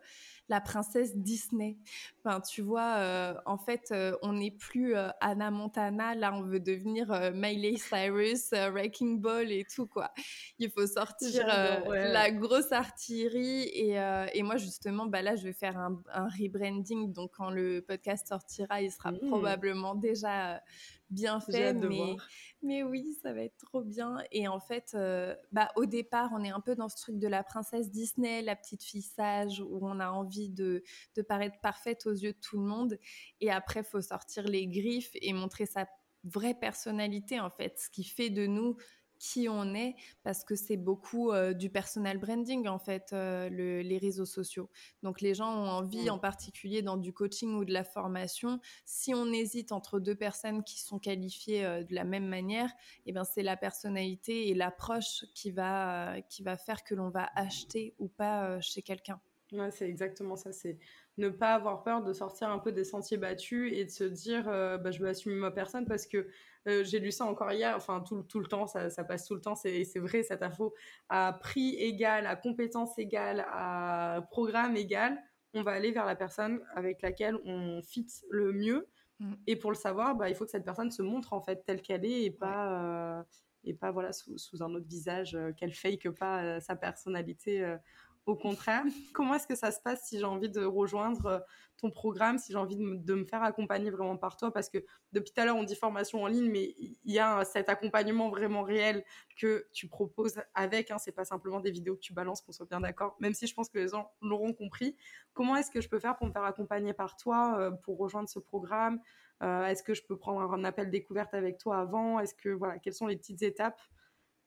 la 0.49 0.59
princesse 0.59 1.15
Disney. 1.15 1.77
Enfin, 2.23 2.41
tu 2.41 2.61
vois, 2.61 2.95
euh, 2.97 3.33
en 3.45 3.57
fait, 3.57 3.89
euh, 3.91 4.15
on 4.21 4.33
n'est 4.33 4.51
plus 4.51 4.95
euh, 4.95 5.09
Anna 5.21 5.51
Montana, 5.51 6.15
là, 6.15 6.33
on 6.33 6.41
veut 6.41 6.59
devenir 6.59 7.31
Miley 7.33 7.77
Cyrus, 7.77 8.49
Wrecking 8.51 9.21
Ball 9.21 9.51
et 9.51 9.65
tout, 9.73 9.87
quoi. 9.87 10.11
Il 10.57 10.69
faut 10.71 10.87
sortir 10.87 11.47
la 11.47 12.31
grosse 12.31 12.71
artillerie. 12.71 13.63
Et, 13.63 13.97
et, 14.33 14.43
moi, 14.43 14.57
justement, 14.57 15.05
bah, 15.05 15.21
là, 15.21 15.35
je 15.35 15.43
vais 15.43 15.53
faire 15.53 15.77
un, 15.77 16.27
rebranding. 16.39 17.13
Donc, 17.13 17.31
quand 17.37 17.51
le 17.51 17.81
podcast 17.81 18.27
sortira, 18.27 18.81
il 18.81 18.91
sera 18.91 19.11
mmh. 19.11 19.19
probablement 19.27 19.95
déjà 19.95 20.61
bien 21.09 21.39
fait. 21.39 21.73
Mais, 21.73 22.15
mais 22.61 22.83
oui, 22.83 23.17
ça 23.21 23.33
va 23.33 23.41
être 23.41 23.57
trop 23.57 23.81
bien. 23.81 24.17
Et 24.31 24.47
en 24.47 24.59
fait, 24.59 24.91
euh, 24.93 25.35
bah, 25.51 25.69
au 25.75 25.85
départ, 25.85 26.29
on 26.33 26.43
est 26.43 26.51
un 26.51 26.59
peu 26.59 26.75
dans 26.75 26.89
ce 26.89 26.97
truc 26.97 27.17
de 27.17 27.27
la 27.27 27.43
princesse 27.43 27.89
Disney, 27.89 28.41
la 28.41 28.55
petite 28.55 28.83
fille 28.83 29.01
sage, 29.01 29.61
où 29.61 29.79
on 29.81 29.99
a 29.99 30.09
envie 30.09 30.49
de, 30.49 30.83
de 31.15 31.21
paraître 31.21 31.59
parfaite 31.61 32.05
aux 32.05 32.13
yeux 32.13 32.33
de 32.33 32.39
tout 32.39 32.57
le 32.57 32.65
monde. 32.65 32.97
Et 33.41 33.51
après, 33.51 33.81
il 33.81 33.85
faut 33.85 34.01
sortir 34.01 34.43
les 34.43 34.67
griffes 34.67 35.11
et 35.21 35.33
montrer 35.33 35.65
sa 35.65 35.87
vraie 36.23 36.53
personnalité, 36.53 37.39
en 37.39 37.49
fait, 37.49 37.79
ce 37.79 37.89
qui 37.89 38.03
fait 38.03 38.29
de 38.29 38.45
nous 38.45 38.75
qui 39.19 39.47
on 39.49 39.73
est 39.75 39.95
parce 40.23 40.43
que 40.43 40.55
c'est 40.55 40.77
beaucoup 40.77 41.31
euh, 41.31 41.53
du 41.53 41.69
personal 41.69 42.17
branding 42.17 42.67
en 42.67 42.79
fait 42.79 43.11
euh, 43.13 43.49
les 43.49 43.97
réseaux 43.97 44.25
sociaux. 44.25 44.69
Donc 45.03 45.21
les 45.21 45.35
gens 45.35 45.53
ont 45.53 45.69
envie 45.69 46.09
en 46.09 46.17
particulier 46.17 46.81
dans 46.81 46.97
du 46.97 47.13
coaching 47.13 47.53
ou 47.55 47.65
de 47.65 47.73
la 47.73 47.83
formation, 47.83 48.59
si 48.85 49.13
on 49.13 49.31
hésite 49.31 49.71
entre 49.71 49.99
deux 49.99 50.15
personnes 50.15 50.63
qui 50.63 50.79
sont 50.79 50.99
qualifiées 50.99 51.65
euh, 51.65 51.83
de 51.83 51.93
la 51.93 52.05
même 52.05 52.27
manière, 52.27 52.69
et 53.05 53.09
eh 53.09 53.11
ben 53.11 53.25
c'est 53.25 53.43
la 53.43 53.57
personnalité 53.57 54.47
et 54.47 54.53
l'approche 54.53 55.25
qui 55.35 55.51
va 55.51 56.21
qui 56.29 56.41
va 56.41 56.57
faire 56.57 56.83
que 56.83 56.95
l'on 56.95 57.09
va 57.09 57.29
acheter 57.35 57.93
ou 57.99 58.07
pas 58.07 58.59
chez 58.61 58.81
quelqu'un. 58.81 59.19
Ouais, 59.51 59.71
c'est 59.71 59.89
exactement 59.89 60.35
ça, 60.35 60.51
c'est 60.53 60.77
ne 61.17 61.27
pas 61.27 61.55
avoir 61.55 61.83
peur 61.83 62.03
de 62.03 62.13
sortir 62.13 62.49
un 62.49 62.59
peu 62.59 62.71
des 62.71 62.83
sentiers 62.83 63.17
battus 63.17 63.73
et 63.75 63.83
de 63.83 63.89
se 63.89 64.03
dire 64.05 64.45
bah, 64.45 64.91
je 64.91 64.99
veux 64.99 65.09
assumer 65.09 65.35
ma 65.35 65.51
personne 65.51 65.85
parce 65.85 66.07
que 66.07 66.27
euh, 66.67 66.83
j'ai 66.83 66.99
lu 66.99 67.11
ça 67.11 67.25
encore 67.25 67.51
hier, 67.51 67.75
enfin 67.75 68.01
tout, 68.01 68.23
tout 68.23 68.39
le 68.39 68.47
temps, 68.47 68.67
ça, 68.67 68.89
ça, 68.89 69.03
passe 69.03 69.25
tout 69.25 69.35
le 69.35 69.41
temps, 69.41 69.55
c'est 69.55 69.83
vrai 69.95 70.23
cette 70.23 70.43
info. 70.43 70.73
À 71.07 71.33
prix 71.33 71.75
égal, 71.75 72.27
à 72.27 72.35
compétence 72.35 72.97
égale, 72.97 73.45
à 73.49 74.25
programme 74.29 74.75
égal, 74.75 75.17
on 75.53 75.63
va 75.63 75.71
aller 75.71 75.91
vers 75.91 76.05
la 76.05 76.15
personne 76.15 76.61
avec 76.75 77.01
laquelle 77.01 77.37
on 77.45 77.81
fit 77.81 78.07
le 78.29 78.51
mieux. 78.51 78.87
Mm. 79.19 79.33
Et 79.47 79.55
pour 79.55 79.71
le 79.71 79.77
savoir, 79.77 80.15
bah, 80.15 80.29
il 80.29 80.35
faut 80.35 80.45
que 80.45 80.51
cette 80.51 80.65
personne 80.65 80.91
se 80.91 81.01
montre 81.01 81.33
en 81.33 81.41
fait 81.41 81.63
telle 81.65 81.81
qu'elle 81.81 82.05
est 82.05 82.23
et 82.23 82.31
pas, 82.31 83.19
euh, 83.19 83.23
et 83.63 83.73
pas 83.73 83.91
voilà, 83.91 84.13
sous, 84.13 84.37
sous, 84.37 84.61
un 84.61 84.73
autre 84.75 84.87
visage, 84.87 85.35
euh, 85.35 85.51
qu'elle 85.53 85.73
fake 85.73 86.09
pas 86.11 86.59
sa 86.59 86.75
personnalité 86.75 87.77
au 88.25 88.35
contraire, 88.35 88.83
comment 89.13 89.35
est-ce 89.35 89.47
que 89.47 89.55
ça 89.55 89.71
se 89.71 89.79
passe 89.81 90.07
si 90.07 90.19
j'ai 90.19 90.25
envie 90.25 90.49
de 90.49 90.63
rejoindre 90.63 91.25
euh, 91.25 91.39
ton 91.77 91.89
programme, 91.89 92.37
si 92.37 92.51
j'ai 92.51 92.57
envie 92.57 92.75
de 92.75 93.13
me, 93.13 93.25
faire 93.25 93.43
accompagner 93.43 93.89
vraiment 93.89 94.17
par 94.17 94.37
toi? 94.37 94.51
Parce 94.51 94.69
que 94.69 94.79
depuis 95.11 95.31
tout 95.33 95.41
à 95.41 95.45
l'heure, 95.45 95.55
on 95.55 95.63
dit 95.63 95.75
formation 95.75 96.23
en 96.23 96.27
ligne, 96.27 96.49
mais 96.51 96.75
il 96.77 97.13
y 97.13 97.19
a 97.19 97.43
cet 97.45 97.69
accompagnement 97.69 98.29
vraiment 98.29 98.63
réel 98.63 99.03
que 99.37 99.67
tu 99.73 99.87
proposes 99.87 100.41
avec. 100.53 100.91
Hein, 100.91 100.97
c'est 100.99 101.11
pas 101.11 101.25
simplement 101.25 101.59
des 101.59 101.71
vidéos 101.71 101.95
que 101.95 102.01
tu 102.01 102.13
balances, 102.13 102.41
qu'on 102.41 102.51
soit 102.51 102.67
bien 102.67 102.81
d'accord. 102.81 103.15
Même 103.19 103.33
si 103.33 103.47
je 103.47 103.53
pense 103.53 103.69
que 103.69 103.79
les 103.79 103.87
gens 103.89 104.11
l'auront 104.21 104.53
compris. 104.53 104.95
Comment 105.33 105.55
est-ce 105.55 105.71
que 105.71 105.81
je 105.81 105.89
peux 105.89 105.99
faire 105.99 106.15
pour 106.17 106.27
me 106.27 106.31
faire 106.31 106.43
accompagner 106.43 106.93
par 106.93 107.15
toi, 107.15 107.57
euh, 107.59 107.71
pour 107.71 107.97
rejoindre 107.97 108.29
ce 108.29 108.39
programme? 108.39 108.99
Euh, 109.41 109.65
Est-ce 109.65 109.83
que 109.83 109.93
je 109.93 110.03
peux 110.03 110.17
prendre 110.17 110.53
un 110.53 110.63
appel 110.63 110.89
découverte 110.89 111.33
avec 111.33 111.57
toi 111.57 111.79
avant? 111.79 112.19
Est-ce 112.19 112.33
que 112.33 112.49
voilà, 112.49 112.77
quelles 112.79 112.93
sont 112.93 113.07
les 113.07 113.17
petites 113.17 113.41
étapes 113.41 113.81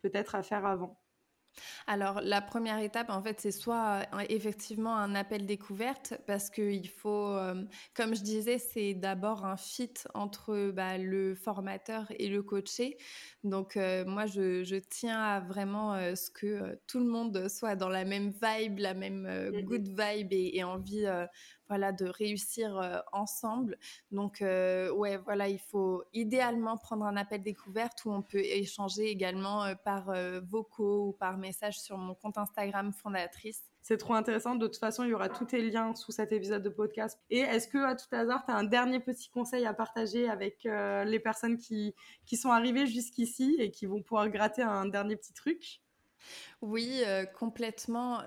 peut-être 0.02 0.34
à 0.34 0.42
faire 0.42 0.66
avant? 0.66 1.01
Alors, 1.86 2.20
la 2.22 2.40
première 2.40 2.78
étape, 2.78 3.10
en 3.10 3.22
fait, 3.22 3.40
c'est 3.40 3.50
soit 3.50 4.02
euh, 4.14 4.24
effectivement 4.28 4.96
un 4.96 5.14
appel 5.14 5.46
découverte, 5.46 6.14
parce 6.26 6.50
qu'il 6.50 6.88
faut, 6.88 7.26
euh, 7.26 7.62
comme 7.94 8.14
je 8.14 8.22
disais, 8.22 8.58
c'est 8.58 8.94
d'abord 8.94 9.44
un 9.44 9.56
fit 9.56 9.94
entre 10.14 10.70
bah, 10.70 10.98
le 10.98 11.34
formateur 11.34 12.06
et 12.18 12.28
le 12.28 12.42
coaché. 12.42 12.96
Donc, 13.44 13.76
euh, 13.76 14.04
moi, 14.04 14.26
je, 14.26 14.78
tiens 14.90 15.20
à 15.20 15.40
vraiment 15.40 15.94
ce 16.14 16.30
que 16.30 16.78
tout 16.86 16.98
le 16.98 17.06
monde 17.06 17.48
soit 17.48 17.76
dans 17.76 17.88
la 17.88 18.04
même 18.04 18.32
vibe, 18.42 18.78
la 18.78 18.94
même 18.94 19.22
mmh 19.22 19.62
good 19.62 19.88
vibe 19.88 20.32
et, 20.32 20.56
et 20.56 20.64
envie 20.64 21.06
voilà, 21.68 21.92
de 21.92 22.06
réussir 22.06 22.76
euh, 22.78 22.98
ensemble. 23.12 23.78
Donc, 24.10 24.42
euh, 24.42 24.90
ouais, 24.92 25.16
voilà, 25.16 25.48
il 25.48 25.58
faut 25.58 26.04
idéalement 26.12 26.76
prendre 26.76 27.04
un 27.04 27.16
appel 27.16 27.42
découverte 27.42 28.04
où 28.04 28.12
on 28.12 28.22
peut 28.22 28.40
échanger 28.40 29.08
également 29.08 29.64
euh, 29.64 29.74
par 29.74 30.12
vocaux 30.42 31.08
ou 31.08 31.12
par 31.12 31.38
message 31.38 31.80
sur 31.80 31.96
mon 31.96 32.14
compte 32.14 32.38
Instagram 32.38 32.92
fondatrice. 32.92 33.62
C'est 33.80 33.96
trop 33.96 34.14
intéressant. 34.14 34.54
De 34.54 34.66
toute 34.66 34.76
façon, 34.76 35.04
il 35.04 35.10
y 35.10 35.14
aura 35.14 35.28
tous 35.28 35.46
tes 35.46 35.62
liens 35.62 35.94
sous 35.94 36.12
cet 36.12 36.30
épisode 36.32 36.62
de 36.62 36.68
podcast. 36.68 37.18
Et 37.30 37.38
est-ce 37.40 37.66
que, 37.66 37.78
à 37.78 37.96
tout 37.96 38.06
hasard, 38.12 38.44
tu 38.44 38.52
as 38.52 38.56
un 38.56 38.64
dernier 38.64 39.00
petit 39.00 39.28
conseil 39.28 39.66
à 39.66 39.74
partager 39.74 40.28
avec 40.28 40.62
les 40.64 41.18
personnes 41.18 41.56
qui, 41.56 41.92
qui 42.24 42.36
sont 42.36 42.50
arrivées 42.50 42.86
jusqu'ici 42.86 43.56
et 43.58 43.72
qui 43.72 43.86
vont 43.86 44.00
pouvoir 44.00 44.28
gratter 44.28 44.62
un 44.62 44.86
dernier 44.86 45.16
petit 45.16 45.32
truc? 45.32 45.80
Oui, 46.60 47.02
complètement 47.34 48.20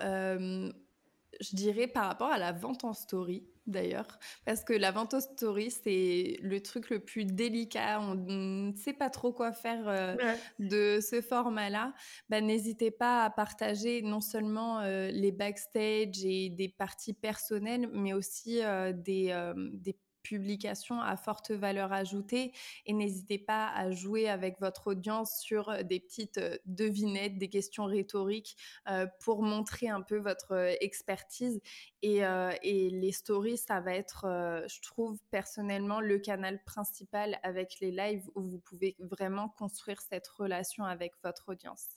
je 1.40 1.56
dirais 1.56 1.86
par 1.86 2.06
rapport 2.06 2.30
à 2.30 2.38
la 2.38 2.52
vente 2.52 2.84
en 2.84 2.92
story 2.92 3.44
d'ailleurs, 3.66 4.18
parce 4.44 4.62
que 4.62 4.72
la 4.72 4.92
vente 4.92 5.14
en 5.14 5.20
story, 5.20 5.70
c'est 5.70 6.38
le 6.40 6.60
truc 6.60 6.90
le 6.90 7.00
plus 7.00 7.24
délicat, 7.24 8.00
on 8.00 8.14
ne 8.14 8.72
sait 8.76 8.92
pas 8.92 9.10
trop 9.10 9.32
quoi 9.32 9.52
faire 9.52 9.88
euh, 9.88 10.14
de 10.58 11.00
ce 11.00 11.20
format-là, 11.20 11.92
bah, 12.28 12.40
n'hésitez 12.40 12.90
pas 12.90 13.24
à 13.24 13.30
partager 13.30 14.02
non 14.02 14.20
seulement 14.20 14.80
euh, 14.80 15.10
les 15.10 15.32
backstage 15.32 16.24
et 16.24 16.48
des 16.50 16.68
parties 16.68 17.14
personnelles, 17.14 17.88
mais 17.92 18.12
aussi 18.12 18.62
euh, 18.62 18.92
des, 18.92 19.34
des 19.72 19.96
publications 20.28 21.00
à 21.00 21.16
forte 21.16 21.52
valeur 21.52 21.92
ajoutée 21.92 22.52
et 22.84 22.92
n'hésitez 22.92 23.38
pas 23.38 23.68
à 23.68 23.90
jouer 23.90 24.28
avec 24.28 24.58
votre 24.60 24.88
audience 24.88 25.40
sur 25.40 25.68
euh, 25.68 25.82
des 25.82 26.00
petites 26.00 26.38
euh, 26.38 26.56
devinettes, 26.66 27.38
des 27.38 27.48
questions 27.48 27.84
rhétoriques 27.84 28.56
euh, 28.88 29.06
pour 29.20 29.42
montrer 29.42 29.88
un 29.88 30.02
peu 30.02 30.18
votre 30.18 30.76
expertise. 30.80 31.60
Et, 32.02 32.20
et, 32.62 32.90
les 32.90 33.12
stories, 33.12 33.58
ça 33.58 33.80
va 33.80 33.92
être, 33.92 34.26
je 34.68 34.80
trouve 34.80 35.18
personnellement, 35.30 36.00
le 36.00 36.18
canal 36.18 36.62
principal 36.62 37.40
avec 37.42 37.80
les 37.80 37.90
lives 37.90 38.28
où 38.36 38.42
vous 38.42 38.58
pouvez 38.58 38.96
vraiment 39.00 39.48
construire 39.48 40.00
cette 40.00 40.28
relation 40.28 40.84
avec 40.84 41.14
votre 41.24 41.48
audience. 41.48 41.88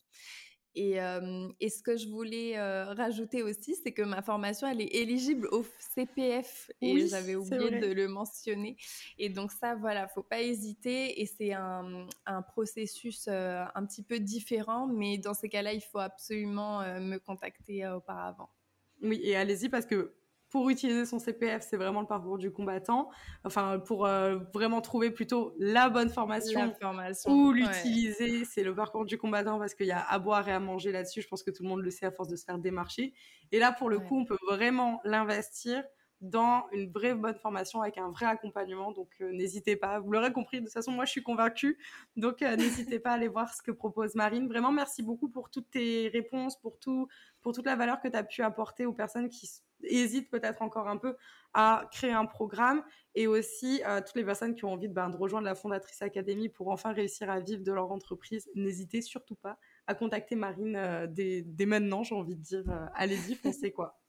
Et, 0.75 0.97
et, 1.60 1.69
ce 1.69 1.82
que 1.82 1.97
je 1.97 2.08
voulais 2.08 2.60
rajouter 2.93 3.43
aussi, 3.43 3.75
c'est 3.75 3.91
que 3.91 4.01
ma 4.01 4.21
formation, 4.21 4.67
elle 4.67 4.82
est 4.82 4.95
éligible 4.95 5.47
au 5.51 5.65
CPF 5.95 6.71
et 6.82 7.08
j'avais 7.08 7.36
oublié 7.36 7.79
de 7.79 7.91
le 7.91 8.08
mentionner. 8.08 8.77
Et 9.17 9.29
donc 9.29 9.51
ça, 9.51 9.75
voilà, 9.75 10.08
faut 10.08 10.23
pas 10.23 10.41
hésiter. 10.41 11.21
Et 11.21 11.25
c'est 11.25 11.53
un, 11.53 12.08
un, 12.25 12.41
processus 12.41 13.27
un 13.27 13.86
petit 13.86 14.03
peu 14.03 14.19
différent, 14.19 14.88
mais 14.88 15.17
dans 15.17 15.34
ces 15.34 15.49
cas-là, 15.49 15.73
il 15.73 15.82
faut 15.82 15.99
absolument 15.99 16.82
me 16.99 17.17
contacter 17.17 17.88
auparavant. 17.88 18.49
Oui, 19.01 19.19
et 19.23 19.36
allez-y 19.36 19.69
parce 19.69 19.86
que 19.86 20.13
pour 20.49 20.69
utiliser 20.69 21.05
son 21.05 21.19
CPF, 21.19 21.65
c'est 21.67 21.77
vraiment 21.77 22.01
le 22.01 22.07
parcours 22.07 22.38
du 22.38 22.51
combattant. 22.51 23.09
Enfin, 23.43 23.79
pour 23.79 24.05
euh, 24.05 24.39
vraiment 24.53 24.81
trouver 24.81 25.12
plutôt 25.12 25.53
la 25.59 25.89
bonne 25.89 26.09
formation, 26.09 26.73
ou 27.27 27.51
l'utiliser, 27.51 28.45
c'est 28.45 28.63
le 28.63 28.73
parcours 28.73 29.05
du 29.05 29.17
combattant 29.17 29.59
parce 29.59 29.75
qu'il 29.75 29.88
y 29.88 29.91
a 29.91 30.03
à 30.03 30.19
boire 30.19 30.47
et 30.49 30.51
à 30.51 30.59
manger 30.59 30.91
là-dessus. 30.91 31.21
Je 31.21 31.27
pense 31.27 31.43
que 31.43 31.51
tout 31.51 31.63
le 31.63 31.69
monde 31.69 31.81
le 31.81 31.91
sait 31.91 32.05
à 32.05 32.12
force 32.12 32.29
de 32.29 32.35
se 32.35 32.45
faire 32.45 32.57
démarcher. 32.57 33.13
Et 33.51 33.59
là, 33.59 33.71
pour 33.71 33.89
le 33.89 33.99
coup, 33.99 34.19
on 34.19 34.25
peut 34.25 34.38
vraiment 34.47 35.01
l'investir 35.03 35.83
dans 36.21 36.65
une 36.73 36.91
vraie 36.91 37.13
bonne 37.13 37.35
formation 37.35 37.81
avec 37.81 37.97
un 37.97 38.09
vrai 38.09 38.25
accompagnement. 38.25 38.91
Donc 38.91 39.09
euh, 39.21 39.31
n'hésitez 39.31 39.75
pas, 39.75 39.99
vous 39.99 40.12
l'aurez 40.12 40.33
compris, 40.33 40.59
de 40.59 40.65
toute 40.65 40.73
façon 40.73 40.91
moi 40.91 41.05
je 41.05 41.12
suis 41.12 41.23
convaincue, 41.23 41.77
donc 42.17 42.41
euh, 42.41 42.55
n'hésitez 42.57 42.99
pas 42.99 43.12
à 43.12 43.13
aller 43.13 43.29
voir 43.29 43.53
ce 43.53 43.62
que 43.62 43.71
propose 43.71 44.15
Marine. 44.15 44.47
Vraiment 44.47 44.71
merci 44.71 45.01
beaucoup 45.01 45.29
pour 45.29 45.49
toutes 45.49 45.71
tes 45.71 46.09
réponses, 46.09 46.59
pour, 46.59 46.77
tout, 46.77 47.07
pour 47.41 47.53
toute 47.53 47.65
la 47.65 47.75
valeur 47.75 48.01
que 48.01 48.09
tu 48.09 48.17
as 48.17 48.23
pu 48.23 48.41
apporter 48.41 48.85
aux 48.85 48.93
personnes 48.93 49.29
qui 49.29 49.49
hésitent 49.83 50.29
peut-être 50.29 50.61
encore 50.61 50.87
un 50.87 50.97
peu 50.97 51.15
à 51.53 51.87
créer 51.91 52.11
un 52.11 52.25
programme 52.25 52.83
et 53.15 53.27
aussi 53.27 53.81
à 53.83 54.01
toutes 54.01 54.15
les 54.15 54.25
personnes 54.25 54.55
qui 54.55 54.65
ont 54.65 54.73
envie 54.73 54.87
de, 54.87 54.93
ben, 54.93 55.09
de 55.09 55.17
rejoindre 55.17 55.45
la 55.45 55.55
Fondatrice 55.55 56.01
Académie 56.01 56.49
pour 56.49 56.69
enfin 56.69 56.91
réussir 56.91 57.29
à 57.29 57.39
vivre 57.39 57.63
de 57.63 57.71
leur 57.71 57.91
entreprise. 57.91 58.49
N'hésitez 58.55 59.01
surtout 59.01 59.35
pas 59.35 59.57
à 59.87 59.95
contacter 59.95 60.35
Marine 60.35 60.75
euh, 60.75 61.07
dès, 61.07 61.41
dès, 61.41 61.65
maintenant, 61.65 62.03
j'ai 62.03 62.15
envie 62.15 62.35
de 62.35 62.41
dire, 62.41 62.63
allez-y, 62.93 63.35
foncez 63.35 63.71
quoi. 63.71 63.99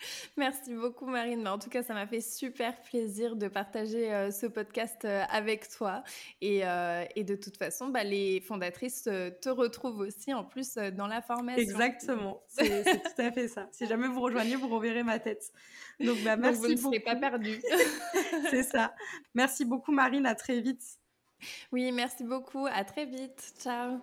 Merci 0.36 0.74
beaucoup 0.74 1.06
Marine. 1.06 1.46
En 1.48 1.58
tout 1.58 1.70
cas, 1.70 1.82
ça 1.82 1.94
m'a 1.94 2.06
fait 2.06 2.20
super 2.20 2.80
plaisir 2.82 3.36
de 3.36 3.48
partager 3.48 4.12
euh, 4.12 4.30
ce 4.30 4.46
podcast 4.46 5.04
euh, 5.04 5.22
avec 5.30 5.68
toi. 5.68 6.02
Et, 6.40 6.64
euh, 6.64 7.04
et, 7.16 7.24
de 7.24 7.36
toute 7.36 7.56
façon, 7.56 7.88
bah, 7.88 8.04
les 8.04 8.40
fondatrices 8.40 9.04
te 9.04 9.48
retrouvent 9.48 10.00
aussi 10.00 10.32
en 10.34 10.44
plus 10.44 10.74
dans 10.74 11.06
la 11.06 11.22
formation. 11.22 11.62
Exactement, 11.62 12.42
c'est 12.48 12.84
tout 12.84 13.22
à 13.22 13.32
fait 13.32 13.48
ça. 13.48 13.68
Si 13.72 13.86
jamais 13.86 14.08
vous 14.08 14.20
rejoignez, 14.20 14.56
vous 14.56 14.68
reverrez 14.68 15.02
ma 15.02 15.18
tête. 15.18 15.52
Donc, 15.98 16.18
bah, 16.22 16.36
merci 16.36 16.60
Donc 16.60 16.68
vous 16.68 16.74
ne 16.74 16.94
serez 16.94 17.00
pas 17.00 17.16
perdu. 17.16 17.60
c'est 18.50 18.62
ça. 18.62 18.94
Merci 19.34 19.64
beaucoup 19.64 19.92
Marine, 19.92 20.26
à 20.26 20.34
très 20.34 20.60
vite. 20.60 20.82
Oui, 21.72 21.90
merci 21.92 22.24
beaucoup. 22.24 22.66
À 22.66 22.84
très 22.84 23.06
vite. 23.06 23.54
Ciao. 23.58 24.00